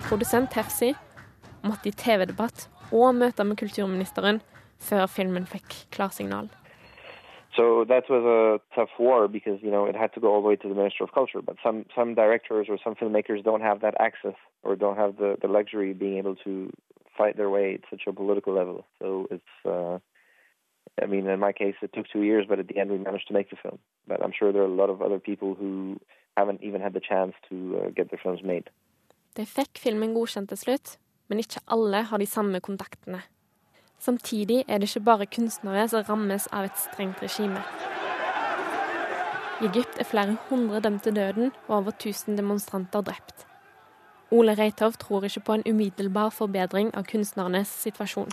Produsent 0.07 0.55
Hefsi 0.55 0.93
måtte 1.67 1.91
i 1.91 1.95
TV-debatt 2.03 2.69
og 2.93 3.17
møte 3.19 3.43
med 3.49 3.59
kulturministeren 3.59 4.39
før 4.79 5.11
filmen 5.11 5.49
fikk 5.51 5.75
klarsignal. 5.97 6.47
So 7.57 7.83
that 7.91 8.07
was 8.09 8.23
a 8.23 8.61
tough 8.77 8.95
war 9.01 9.27
because 9.27 9.59
you 9.67 9.73
know 9.75 9.85
it 9.85 9.97
had 9.97 10.15
to 10.15 10.21
go 10.21 10.29
all 10.33 10.41
the 10.41 10.49
way 10.51 10.57
to 10.63 10.69
the 10.69 10.79
Minister 10.83 11.03
of 11.03 11.11
Culture. 11.13 11.43
But 11.43 11.57
some 11.65 11.85
some 11.97 12.15
directors 12.15 12.69
or 12.71 12.79
some 12.85 12.95
filmmakers 12.95 13.43
don't 13.43 13.67
have 13.71 13.81
that 13.81 13.97
access 13.99 14.39
or 14.63 14.77
don't 14.77 14.99
have 15.05 15.17
the 15.17 15.31
the 15.43 15.51
luxury 15.59 15.91
of 15.91 15.99
being 15.99 16.19
able 16.23 16.37
to 16.47 16.71
fight 17.19 17.37
their 17.37 17.51
way 17.51 17.75
at 17.75 17.91
such 17.91 18.05
a 18.07 18.13
political 18.13 18.53
level. 18.55 18.87
So 19.01 19.27
it's 19.35 19.55
uh, 19.67 19.99
I 21.01 21.07
mean 21.07 21.27
in 21.27 21.41
my 21.41 21.53
case 21.53 21.75
it 21.83 21.93
took 21.93 22.07
two 22.13 22.23
years, 22.23 22.47
but 22.49 22.59
at 22.59 22.69
the 22.69 22.79
end 22.79 22.91
we 22.91 22.99
managed 22.99 23.29
to 23.29 23.35
make 23.35 23.51
the 23.51 23.57
film. 23.57 23.79
But 24.07 24.23
I'm 24.23 24.33
sure 24.39 24.53
there 24.53 24.63
are 24.63 24.75
a 24.75 24.81
lot 24.83 24.91
of 24.91 25.01
other 25.01 25.19
people 25.19 25.55
who 25.55 25.99
haven't 26.37 26.63
even 26.63 26.81
had 26.81 26.93
the 26.93 27.01
chance 27.01 27.35
to 27.49 27.57
uh, 27.79 27.91
get 27.91 28.11
their 28.11 28.21
films 28.23 28.43
made. 28.43 28.71
De 29.37 29.47
fikk 29.49 29.79
filmen 29.81 30.13
godkjent 30.13 30.51
til 30.53 30.59
slutt, 30.61 30.97
men 31.29 31.41
ikke 31.41 31.63
alle 31.73 32.03
har 32.11 32.19
de 32.21 32.27
samme 32.27 32.61
kontaktene. 32.61 33.23
Samtidig 33.99 34.65
er 34.69 34.79
det 34.79 34.89
ikke 34.91 35.05
bare 35.05 35.27
kunstnere 35.27 35.87
som 35.89 36.05
rammes 36.09 36.49
av 36.53 36.67
et 36.69 36.79
strengt 36.79 37.23
regime. 37.23 37.63
I 39.63 39.69
Egypt 39.71 40.01
er 40.03 40.09
flere 40.11 40.37
hundre 40.49 40.81
dømt 40.81 41.03
til 41.07 41.17
døden 41.17 41.53
og 41.69 41.77
over 41.77 41.95
1000 41.95 42.37
demonstranter 42.37 43.01
drept. 43.01 43.47
Ole 44.31 44.55
Reitov 44.59 44.93
tror 44.93 45.25
ikke 45.25 45.41
på 45.41 45.53
en 45.53 45.63
umiddelbar 45.71 46.31
forbedring 46.35 46.91
av 46.95 47.05
kunstnernes 47.05 47.69
situasjon. 47.69 48.29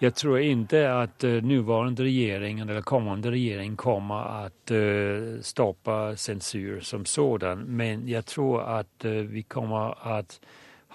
Jeg 0.00 0.14
tror 0.14 0.36
ikke 0.36 0.78
at 0.88 1.24
uh, 1.24 1.42
nåværende 1.44 2.02
regjering 2.02 2.60
eller 2.60 2.80
kommende 2.80 3.30
regjering 3.30 3.76
kommer 3.76 4.44
at 4.44 4.72
uh, 4.72 5.40
stoppe 5.42 6.16
sensur 6.16 6.80
som 6.80 7.04
sådan, 7.04 7.64
men 7.68 8.08
jeg 8.08 8.24
tror 8.24 8.60
at 8.60 9.04
uh, 9.04 9.32
vi 9.32 9.42
kommer 9.42 9.92
å 9.92 10.22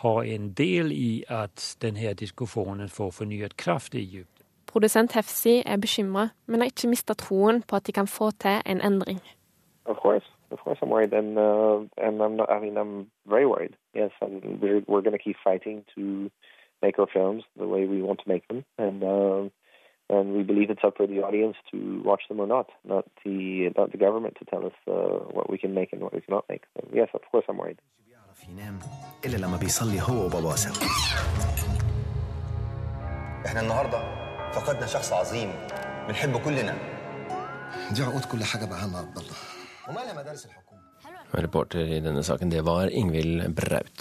ha 0.01 0.23
en 0.23 0.53
del 0.57 0.91
i 0.91 1.23
at 1.29 1.77
denne 1.81 2.13
diskusjonen 2.13 2.89
får 2.89 3.11
fornyet 3.11 3.57
kraft 3.57 3.93
i 3.95 4.01
Egypt. 4.01 4.41
Produsent 4.65 5.13
Hefsi 5.13 5.61
er 5.65 5.77
bekymra, 5.77 6.29
men 6.47 6.61
har 6.61 6.73
ikke 6.73 6.89
mista 6.89 7.13
troen 7.13 7.61
på 7.61 7.75
at 7.75 7.85
de 7.87 7.93
kan 7.93 8.07
få 8.07 8.31
til 8.31 8.57
en 8.65 8.81
endring. 8.81 9.21
Of 9.85 9.97
course. 10.01 10.25
Of 10.51 10.59
course, 10.59 10.79
I'm 10.81 10.89
worried, 10.89 11.13
and 11.13 11.37
uh, 11.37 11.81
and 11.97 12.21
I'm 12.21 12.35
not. 12.35 12.49
I 12.51 12.59
mean, 12.59 12.77
I'm 12.77 13.07
very 13.25 13.45
worried. 13.45 13.75
Yes, 13.93 14.11
and 14.21 14.61
we're 14.61 14.83
we're 14.87 15.01
going 15.01 15.17
to 15.17 15.23
keep 15.23 15.37
fighting 15.43 15.83
to 15.95 16.29
make 16.84 16.96
our 16.98 17.10
films 17.16 17.42
the 17.62 17.68
way 17.74 17.82
we 17.94 17.98
want 18.08 18.18
to 18.22 18.28
make 18.34 18.44
them, 18.48 18.60
and 18.84 18.98
uh, 19.14 19.42
and 20.14 20.24
we 20.36 20.42
believe 20.50 20.68
it's 20.74 20.84
up 20.88 20.94
for 21.00 21.06
the 21.12 21.18
audience 21.28 21.56
to 21.70 21.78
watch 22.10 22.22
them 22.28 22.38
or 22.44 22.48
not, 22.56 22.68
not 22.92 23.04
the 23.24 23.38
not 23.78 23.88
the 23.94 24.00
government 24.06 24.34
to 24.40 24.44
tell 24.52 24.62
us 24.70 24.76
uh, 24.88 25.18
what 25.36 25.46
we 25.52 25.58
can 25.62 25.72
make 25.78 25.90
and 25.92 26.00
what 26.04 26.12
we 26.16 26.20
cannot 26.26 26.44
make. 26.52 26.64
So, 26.74 26.80
yes, 27.00 27.08
of 27.18 27.22
course, 27.32 27.46
I'm 27.50 27.58
worried. 27.64 27.80
ينام 28.48 28.78
إلا 29.26 29.36
لما 29.36 29.56
بيصلي 29.56 30.00
هو 30.00 30.26
وباباه 30.26 30.54
سوا 30.54 30.86
احنا 33.46 33.60
النهارده 33.60 33.98
فقدنا 34.52 34.86
شخص 34.86 35.12
عظيم 35.12 35.50
بنحبه 36.08 36.38
كلنا 36.44 36.74
دي 37.92 38.02
عقود 38.02 38.24
كل 38.24 38.44
حاجه 38.44 38.64
بقى 38.64 38.80
عم 38.82 38.96
عبد 38.96 39.16
الله 39.18 39.36
ومالها 39.88 40.22
مدارس 40.22 40.46
الحكومه 40.46 40.80
Reporter 41.46 41.82
i 41.96 42.00
denne 42.04 42.22
saken, 42.28 42.50
det 42.50 42.62
var 42.66 42.88
Ingvild 43.00 43.54
Braut. 43.58 43.98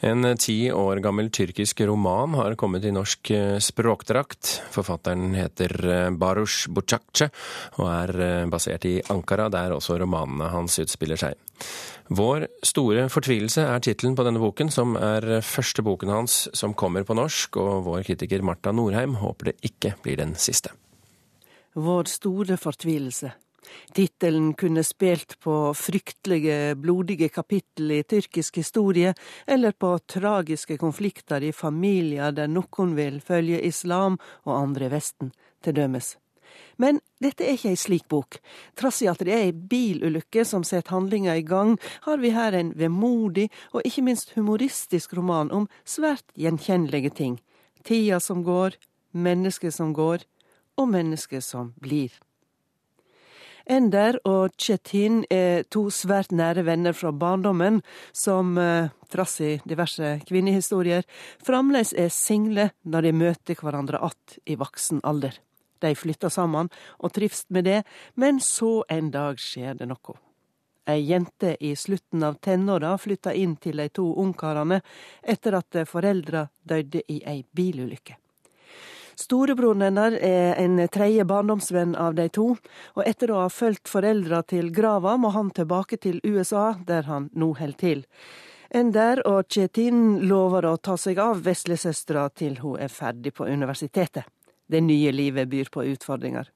En 0.00 0.24
ti 0.40 0.70
år 0.72 0.96
gammel 1.04 1.26
tyrkisk 1.28 1.82
roman 1.84 2.32
har 2.38 2.54
kommet 2.56 2.86
i 2.88 2.92
norsk 2.94 3.30
eh, 3.36 3.58
språkdrakt. 3.60 4.48
Forfatteren 4.72 5.34
heter 5.36 5.74
eh, 5.84 6.06
Barush 6.16 6.70
Bucakce 6.72 7.28
og 7.76 7.84
er 7.84 8.12
eh, 8.24 8.46
basert 8.48 8.86
i 8.88 8.94
Ankara, 9.12 9.50
der 9.52 9.74
også 9.76 9.98
romanene 10.00 10.48
hans 10.54 10.78
utspiller 10.80 11.20
seg. 11.20 11.36
Vår 12.16 12.48
store 12.64 13.10
fortvilelse 13.12 13.66
er 13.68 13.84
tittelen 13.84 14.16
på 14.16 14.24
denne 14.24 14.40
boken, 14.40 14.72
som 14.72 14.96
er 14.96 15.44
første 15.44 15.84
boken 15.84 16.14
hans 16.14 16.40
som 16.56 16.72
kommer 16.72 17.04
på 17.04 17.14
norsk, 17.14 17.60
og 17.60 17.84
vår 17.90 18.08
kritiker 18.08 18.42
Marta 18.42 18.72
Norheim 18.72 19.18
håper 19.20 19.52
det 19.52 19.56
ikke 19.68 19.94
blir 20.00 20.16
den 20.18 20.32
siste. 20.40 20.72
Vår 21.76 22.08
store 22.10 22.56
fortvilelse. 22.58 23.34
Tittelen 23.94 24.54
kunne 24.54 24.84
spilt 24.86 25.36
på 25.40 25.74
fryktelige, 25.76 26.76
blodige 26.80 27.28
kapittel 27.28 27.90
i 27.98 28.02
tyrkisk 28.02 28.60
historie, 28.62 29.14
eller 29.46 29.72
på 29.72 29.96
tragiske 30.06 30.78
konflikter 30.78 31.42
i 31.42 31.52
familier 31.52 32.32
der 32.32 32.50
noen 32.50 32.96
vil 32.98 33.20
følge 33.20 33.60
islam 33.66 34.18
og 34.46 34.56
andre 34.56 34.90
Vesten, 34.90 35.32
til 35.62 35.76
dømes. 35.76 36.16
Men 36.80 37.00
dette 37.20 37.44
er 37.44 37.56
ikke 37.56 37.72
ei 37.74 37.78
slik 37.78 38.06
bok. 38.08 38.38
Trass 38.78 39.02
i 39.04 39.08
at 39.10 39.20
det 39.26 39.34
er 39.34 39.50
ei 39.50 39.52
bilulykke 39.52 40.44
som 40.48 40.64
setter 40.66 40.94
handlinga 40.94 41.36
i 41.36 41.44
gang, 41.46 41.76
har 42.06 42.18
vi 42.22 42.32
her 42.34 42.56
en 42.56 42.72
vemodig 42.78 43.50
og 43.74 43.84
ikke 43.84 44.04
minst 44.06 44.34
humoristisk 44.36 45.14
roman 45.18 45.52
om 45.52 45.68
svært 45.84 46.24
gjenkjennelige 46.40 47.12
ting. 47.20 47.38
Tida 47.84 48.20
som 48.20 48.42
går, 48.44 48.78
mennesket 49.12 49.76
som 49.76 49.92
går, 49.96 50.24
og 50.80 50.88
mennesket 50.88 51.44
som 51.44 51.74
blir. 51.80 52.12
Ender 53.66 54.18
og 54.24 54.54
Chetin 54.58 55.24
er 55.30 55.64
to 55.70 55.88
svært 55.90 56.32
nære 56.32 56.64
venner 56.64 56.92
fra 56.96 57.12
barndommen, 57.12 57.82
som, 58.12 58.56
eh, 58.58 58.88
trass 59.10 59.40
i 59.40 59.60
diverse 59.66 60.20
kvinnehistorier, 60.26 61.02
fremdeles 61.44 61.92
er 61.92 62.08
single 62.08 62.70
når 62.84 63.02
de 63.02 63.12
møter 63.12 63.54
hverandre 63.54 63.98
att 63.98 64.38
i 64.46 64.56
voksen 64.56 65.00
alder. 65.04 65.38
De 65.80 65.94
flytter 65.94 66.28
sammen 66.28 66.68
og 66.98 67.12
trives 67.12 67.44
med 67.48 67.64
det, 67.64 67.84
men 68.14 68.40
så 68.40 68.84
en 68.88 69.10
dag 69.10 69.36
skjer 69.36 69.78
det 69.78 69.88
noe. 69.88 70.18
Ei 70.86 71.00
jente 71.06 71.56
i 71.60 71.74
slutten 71.76 72.22
av 72.22 72.40
tenåra 72.40 72.98
flytta 72.98 73.34
inn 73.34 73.56
til 73.56 73.76
de 73.76 73.88
to 73.88 74.14
ungkarene 74.16 74.80
etter 75.22 75.54
at 75.54 75.88
foreldra 75.88 76.48
døde 76.66 77.02
i 77.08 77.20
ei 77.24 77.44
bilulykke. 77.54 78.16
Storebroren 79.20 79.82
hennes 79.84 80.14
er 80.24 80.54
en 80.62 80.78
tredje 80.88 81.26
barndomsvenn 81.28 81.92
av 81.98 82.14
de 82.16 82.28
to, 82.32 82.54
og 82.96 83.02
etter 83.04 83.32
å 83.34 83.42
ha 83.42 83.48
fulgt 83.52 83.90
foreldra 83.92 84.40
til 84.48 84.70
grava, 84.72 85.16
må 85.20 85.32
han 85.34 85.50
tilbake 85.52 85.98
til 86.00 86.22
USA, 86.24 86.70
der 86.88 87.04
han 87.10 87.28
nå 87.36 87.50
holder 87.58 87.80
til. 87.82 88.06
Ender 88.70 89.20
og 89.26 89.50
Kjetin 89.50 90.20
lover 90.30 90.70
å 90.70 90.76
ta 90.78 90.96
seg 90.96 91.18
av 91.20 91.42
veslesøstera 91.44 92.28
til 92.32 92.60
hun 92.62 92.78
er 92.80 92.88
ferdig 92.88 93.34
på 93.36 93.48
universitetet. 93.50 94.24
Det 94.70 94.80
nye 94.80 95.12
livet 95.12 95.50
byr 95.50 95.68
på 95.74 95.84
utfordringer. 95.90 96.48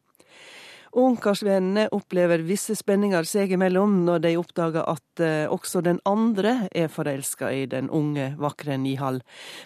Ungkarsvennene 0.94 1.88
opplever 1.90 2.38
visse 2.46 2.76
spenninger 2.78 3.26
seg 3.26 3.50
imellom 3.56 3.96
når 4.06 4.20
de 4.22 4.30
oppdager 4.38 4.84
at 4.86 5.22
eh, 5.22 5.50
også 5.50 5.82
den 5.82 5.98
andre 6.06 6.68
er 6.70 6.86
forelska 6.92 7.50
i 7.50 7.64
den 7.66 7.88
unge, 7.90 8.28
vakre 8.38 8.76
Nihal. 8.78 9.18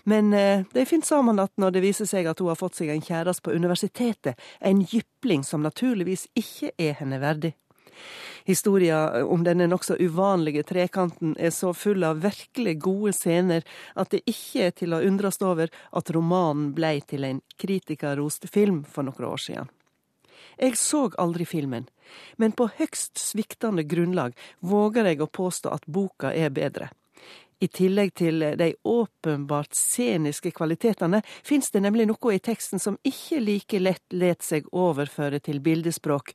Men 0.08 0.32
eh, 0.32 0.64
de 0.72 0.86
finner 0.88 1.04
sammen 1.04 1.36
igjen 1.36 1.60
når 1.60 1.76
det 1.76 1.84
viser 1.84 2.08
seg 2.08 2.30
at 2.32 2.40
hun 2.40 2.48
har 2.48 2.56
fått 2.56 2.80
seg 2.80 2.94
en 2.94 3.04
kjæreste 3.04 3.44
på 3.44 3.52
universitetet, 3.52 4.40
en 4.64 4.80
jypling 4.80 5.44
som 5.44 5.60
naturligvis 5.60 6.30
ikke 6.32 6.72
er 6.80 6.96
henne 7.02 7.20
verdig. 7.20 7.52
Historia 8.48 9.24
om 9.28 9.44
denne 9.44 9.66
nokså 9.68 9.98
uvanlige 10.00 10.64
trekanten 10.64 11.34
er 11.36 11.52
så 11.52 11.74
full 11.76 12.08
av 12.08 12.22
virkelig 12.24 12.78
gode 12.80 13.12
scener 13.12 13.66
at 13.92 14.14
det 14.14 14.24
ikke 14.24 14.70
er 14.70 14.76
til 14.80 14.96
å 14.96 15.04
undres 15.04 15.42
over 15.44 15.68
at 15.68 16.12
romanen 16.16 16.70
blei 16.72 17.02
til 17.04 17.28
en 17.28 17.42
kritikerrost 17.60 18.48
film 18.48 18.86
for 18.88 19.04
noen 19.04 19.28
år 19.28 19.44
siden. 19.44 19.74
Jeg 20.58 20.76
så 20.76 21.06
aldri 21.18 21.46
filmen, 21.46 21.86
men 22.36 22.52
på 22.52 22.68
høgst 22.78 23.18
sviktende 23.20 23.84
grunnlag 23.86 24.34
våger 24.60 25.12
jeg 25.12 25.22
å 25.22 25.30
påstå 25.30 25.70
at 25.74 25.86
boka 25.86 26.32
er 26.34 26.50
bedre. 26.50 26.90
I 27.58 27.66
tillegg 27.74 28.12
til 28.14 28.44
de 28.58 28.68
åpenbart 28.86 29.74
sceniske 29.74 30.52
kvalitetene, 30.54 31.24
fins 31.42 31.72
det 31.74 31.82
nemlig 31.82 32.06
noe 32.06 32.34
i 32.36 32.38
teksten 32.38 32.78
som 32.78 33.00
ikke 33.06 33.40
like 33.42 33.80
lett 33.82 34.14
let 34.14 34.46
seg 34.46 34.68
overføre 34.70 35.40
til 35.42 35.58
bildespråk. 35.64 36.30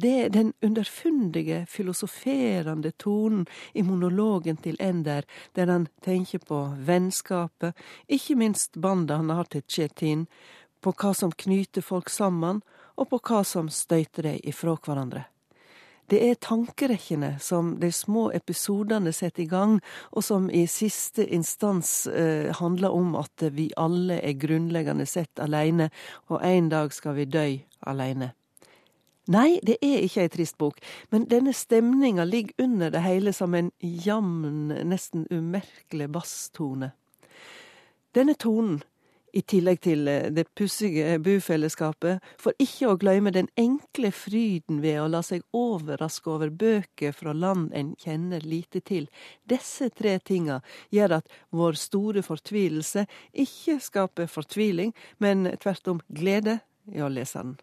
Det 0.00 0.12
er 0.24 0.32
den 0.32 0.54
underfundige, 0.64 1.66
filosoferende 1.70 2.94
tonen 2.98 3.44
i 3.74 3.84
monologen 3.84 4.56
til 4.56 4.80
Ender, 4.80 5.28
der 5.52 5.70
han 5.70 5.86
tenker 6.02 6.40
på 6.40 6.64
vennskapet, 6.80 7.76
ikke 8.08 8.38
minst 8.40 8.80
bandet 8.80 9.20
han 9.20 9.30
har 9.36 9.52
til 9.52 9.62
Chetin, 9.68 10.24
på 10.80 10.96
hva 10.96 11.12
som 11.16 11.32
knyter 11.32 11.84
folk 11.84 12.08
sammen, 12.12 12.64
og 12.96 13.10
på 13.10 13.20
hva 13.20 13.44
som 13.46 13.70
støyter 13.72 14.28
dem 14.28 14.42
ifra 14.44 14.76
hverandre. 14.76 15.24
Det 16.06 16.18
er 16.20 16.36
tankerekkene 16.36 17.38
som 17.40 17.78
de 17.80 17.88
små 17.92 18.26
episodene 18.36 19.12
setter 19.16 19.46
i 19.46 19.48
gang, 19.48 19.78
og 20.12 20.24
som 20.24 20.50
i 20.52 20.66
siste 20.68 21.24
instans 21.32 22.06
eh, 22.06 22.52
handler 22.58 22.92
om 22.92 23.14
at 23.16 23.46
vi 23.56 23.70
alle 23.80 24.18
er 24.20 24.36
grunnleggende 24.36 25.06
sett 25.08 25.40
alene, 25.40 25.88
og 26.28 26.44
en 26.44 26.68
dag 26.68 26.92
skal 26.92 27.16
vi 27.16 27.24
dø 27.24 27.46
alene. 27.88 28.34
Nei, 29.32 29.56
det 29.64 29.78
er 29.80 30.02
ikke 30.04 30.26
ei 30.26 30.28
trist 30.28 30.58
bok, 30.60 30.82
men 31.08 31.24
denne 31.30 31.54
stemninga 31.56 32.26
ligger 32.28 32.66
under 32.66 32.92
det 32.92 33.00
hele 33.00 33.32
som 33.32 33.54
en 33.56 33.70
jamn, 33.80 34.68
nesten 34.84 35.24
umerkelig 35.32 36.10
basstone. 36.12 36.92
Denne 38.14 38.36
tonen 38.36 38.82
i 39.34 39.42
tillegg 39.42 39.80
til 39.84 40.08
eh, 40.08 40.30
det 40.34 40.46
pussige 40.56 41.18
bufellesskapet, 41.22 42.22
for 42.40 42.54
ikke 42.62 42.92
å 42.92 42.98
glemme 43.00 43.32
den 43.34 43.50
enkle 43.60 44.12
fryden 44.14 44.80
ved 44.84 45.00
å 45.02 45.08
la 45.10 45.24
seg 45.26 45.44
overraske 45.56 46.30
over 46.30 46.54
bøker 46.54 47.14
fra 47.16 47.34
land 47.34 47.74
en 47.74 47.94
kjenner 48.00 48.46
lite 48.46 48.84
til. 48.86 49.08
Disse 49.50 49.90
tre 49.90 50.16
tinga 50.22 50.60
gjør 50.94 51.18
at 51.20 51.36
vår 51.54 51.78
store 51.80 52.24
fortvilelse 52.26 53.06
ikke 53.44 53.78
skaper 53.82 54.30
fortviling, 54.30 54.94
men 55.18 55.48
tvert 55.62 55.94
om 55.94 56.02
glede 56.08 56.60
i 56.92 57.02
å 57.02 57.10
lese 57.10 57.42
den. 57.42 57.56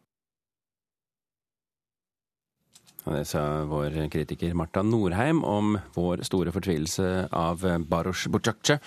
Det 3.02 3.24
sa 3.26 3.64
vår 3.66 3.96
kritiker 4.14 4.54
Marta 4.54 4.84
Norheim 4.86 5.44
om 5.44 5.74
vår 5.96 6.22
store 6.28 6.54
fortvilelse 6.54 7.08
av 7.34 7.64
Barosh 7.90 8.30
Bucakce. 8.30 8.78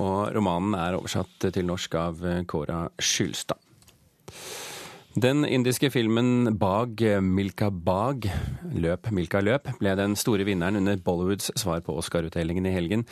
Og 0.00 0.30
romanen 0.32 0.78
er 0.80 0.96
oversatt 0.96 1.50
til 1.52 1.68
norsk 1.68 1.98
av 2.00 2.24
Kåra 2.48 2.86
Skylstad. 2.96 3.60
Den 5.18 5.42
indiske 5.44 5.88
filmen 5.90 6.58
Bag 6.58 7.00
Milka 7.22 7.66
Bag, 7.70 8.28
Løp 8.78 9.08
Milka 9.10 9.40
løp, 9.42 9.66
ble 9.80 9.96
den 9.98 10.12
store 10.14 10.44
vinneren 10.46 10.78
under 10.78 11.00
Bollywoods 11.02 11.48
svar 11.58 11.80
på 11.82 11.96
Oscar-utdelingen 11.98 12.68
i 12.70 12.74
helgen. 12.76 13.02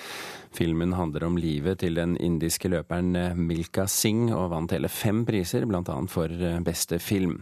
Filmen 0.55 0.95
handler 0.95 1.27
om 1.27 1.35
livet 1.43 1.81
til 1.83 1.99
den 1.99 2.15
indiske 2.23 2.71
løperen 2.71 3.17
Milka 3.35 3.89
Singh, 3.91 4.31
og 4.31 4.53
vant 4.53 4.77
hele 4.77 4.87
fem 4.87 5.25
priser, 5.27 5.67
bl.a. 5.67 5.97
for 6.07 6.31
beste 6.63 7.01
film. 7.03 7.41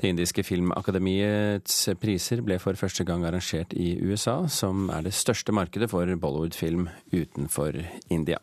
Det 0.00 0.10
indiske 0.10 0.42
filmakademiets 0.42 1.84
priser 2.02 2.42
ble 2.42 2.58
for 2.58 2.74
første 2.74 3.06
gang 3.06 3.22
arrangert 3.28 3.70
i 3.78 3.92
USA, 4.02 4.48
som 4.50 4.90
er 4.90 5.06
det 5.06 5.14
største 5.14 5.54
markedet 5.54 5.92
for 5.94 6.10
Bollywood-film 6.10 6.88
utenfor 7.14 7.78
India. 8.10 8.42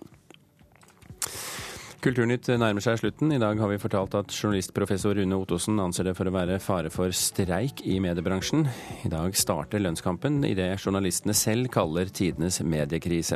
Kulturnytt 2.00 2.48
nærmer 2.56 2.80
seg 2.80 2.96
slutten. 3.02 3.32
I 3.36 3.42
dag 3.42 3.60
har 3.60 3.68
vi 3.68 3.78
fortalt 3.82 4.14
at 4.16 4.32
journalistprofessor 4.32 5.18
Rune 5.18 5.36
Ottosen 5.36 5.82
anser 5.84 6.08
det 6.08 6.14
for 6.16 6.30
å 6.30 6.32
være 6.32 6.56
fare 6.64 6.88
for 6.94 7.12
streik 7.12 7.82
i 7.84 7.98
mediebransjen. 8.00 8.64
I 9.04 9.12
dag 9.12 9.36
starter 9.36 9.84
lønnskampen 9.84 10.38
i 10.48 10.54
det 10.56 10.70
journalistene 10.78 11.36
selv 11.36 11.68
kaller 11.74 12.08
tidenes 12.08 12.62
mediekrise. 12.64 13.36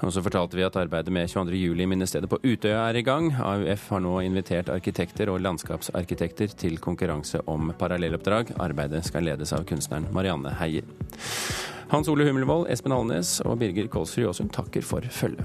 Og 0.00 0.14
så 0.16 0.24
fortalte 0.24 0.56
vi 0.56 0.64
at 0.64 0.78
arbeidet 0.80 1.12
med 1.12 1.28
22.07-minnestedet 1.28 2.30
på 2.32 2.40
Utøya 2.40 2.86
er 2.86 3.02
i 3.02 3.04
gang. 3.04 3.34
AUF 3.36 3.90
har 3.92 4.04
nå 4.06 4.16
invitert 4.24 4.72
arkitekter 4.72 5.28
og 5.28 5.42
landskapsarkitekter 5.44 6.56
til 6.56 6.80
konkurranse 6.80 7.42
om 7.52 7.74
parallelloppdrag. 7.76 8.54
Arbeidet 8.64 9.04
skal 9.10 9.28
ledes 9.28 9.52
av 9.52 9.68
kunstneren 9.68 10.08
Marianne 10.16 10.56
Heier. 10.62 10.88
Hans 11.92 12.08
Ole 12.08 12.24
Humlevold, 12.24 12.70
Espen 12.72 12.96
Alnes 12.96 13.42
og 13.44 13.60
Birger 13.60 13.92
Kolsrud 13.92 14.30
Aasund 14.30 14.56
takker 14.56 14.88
for 14.88 15.04
følget. 15.12 15.44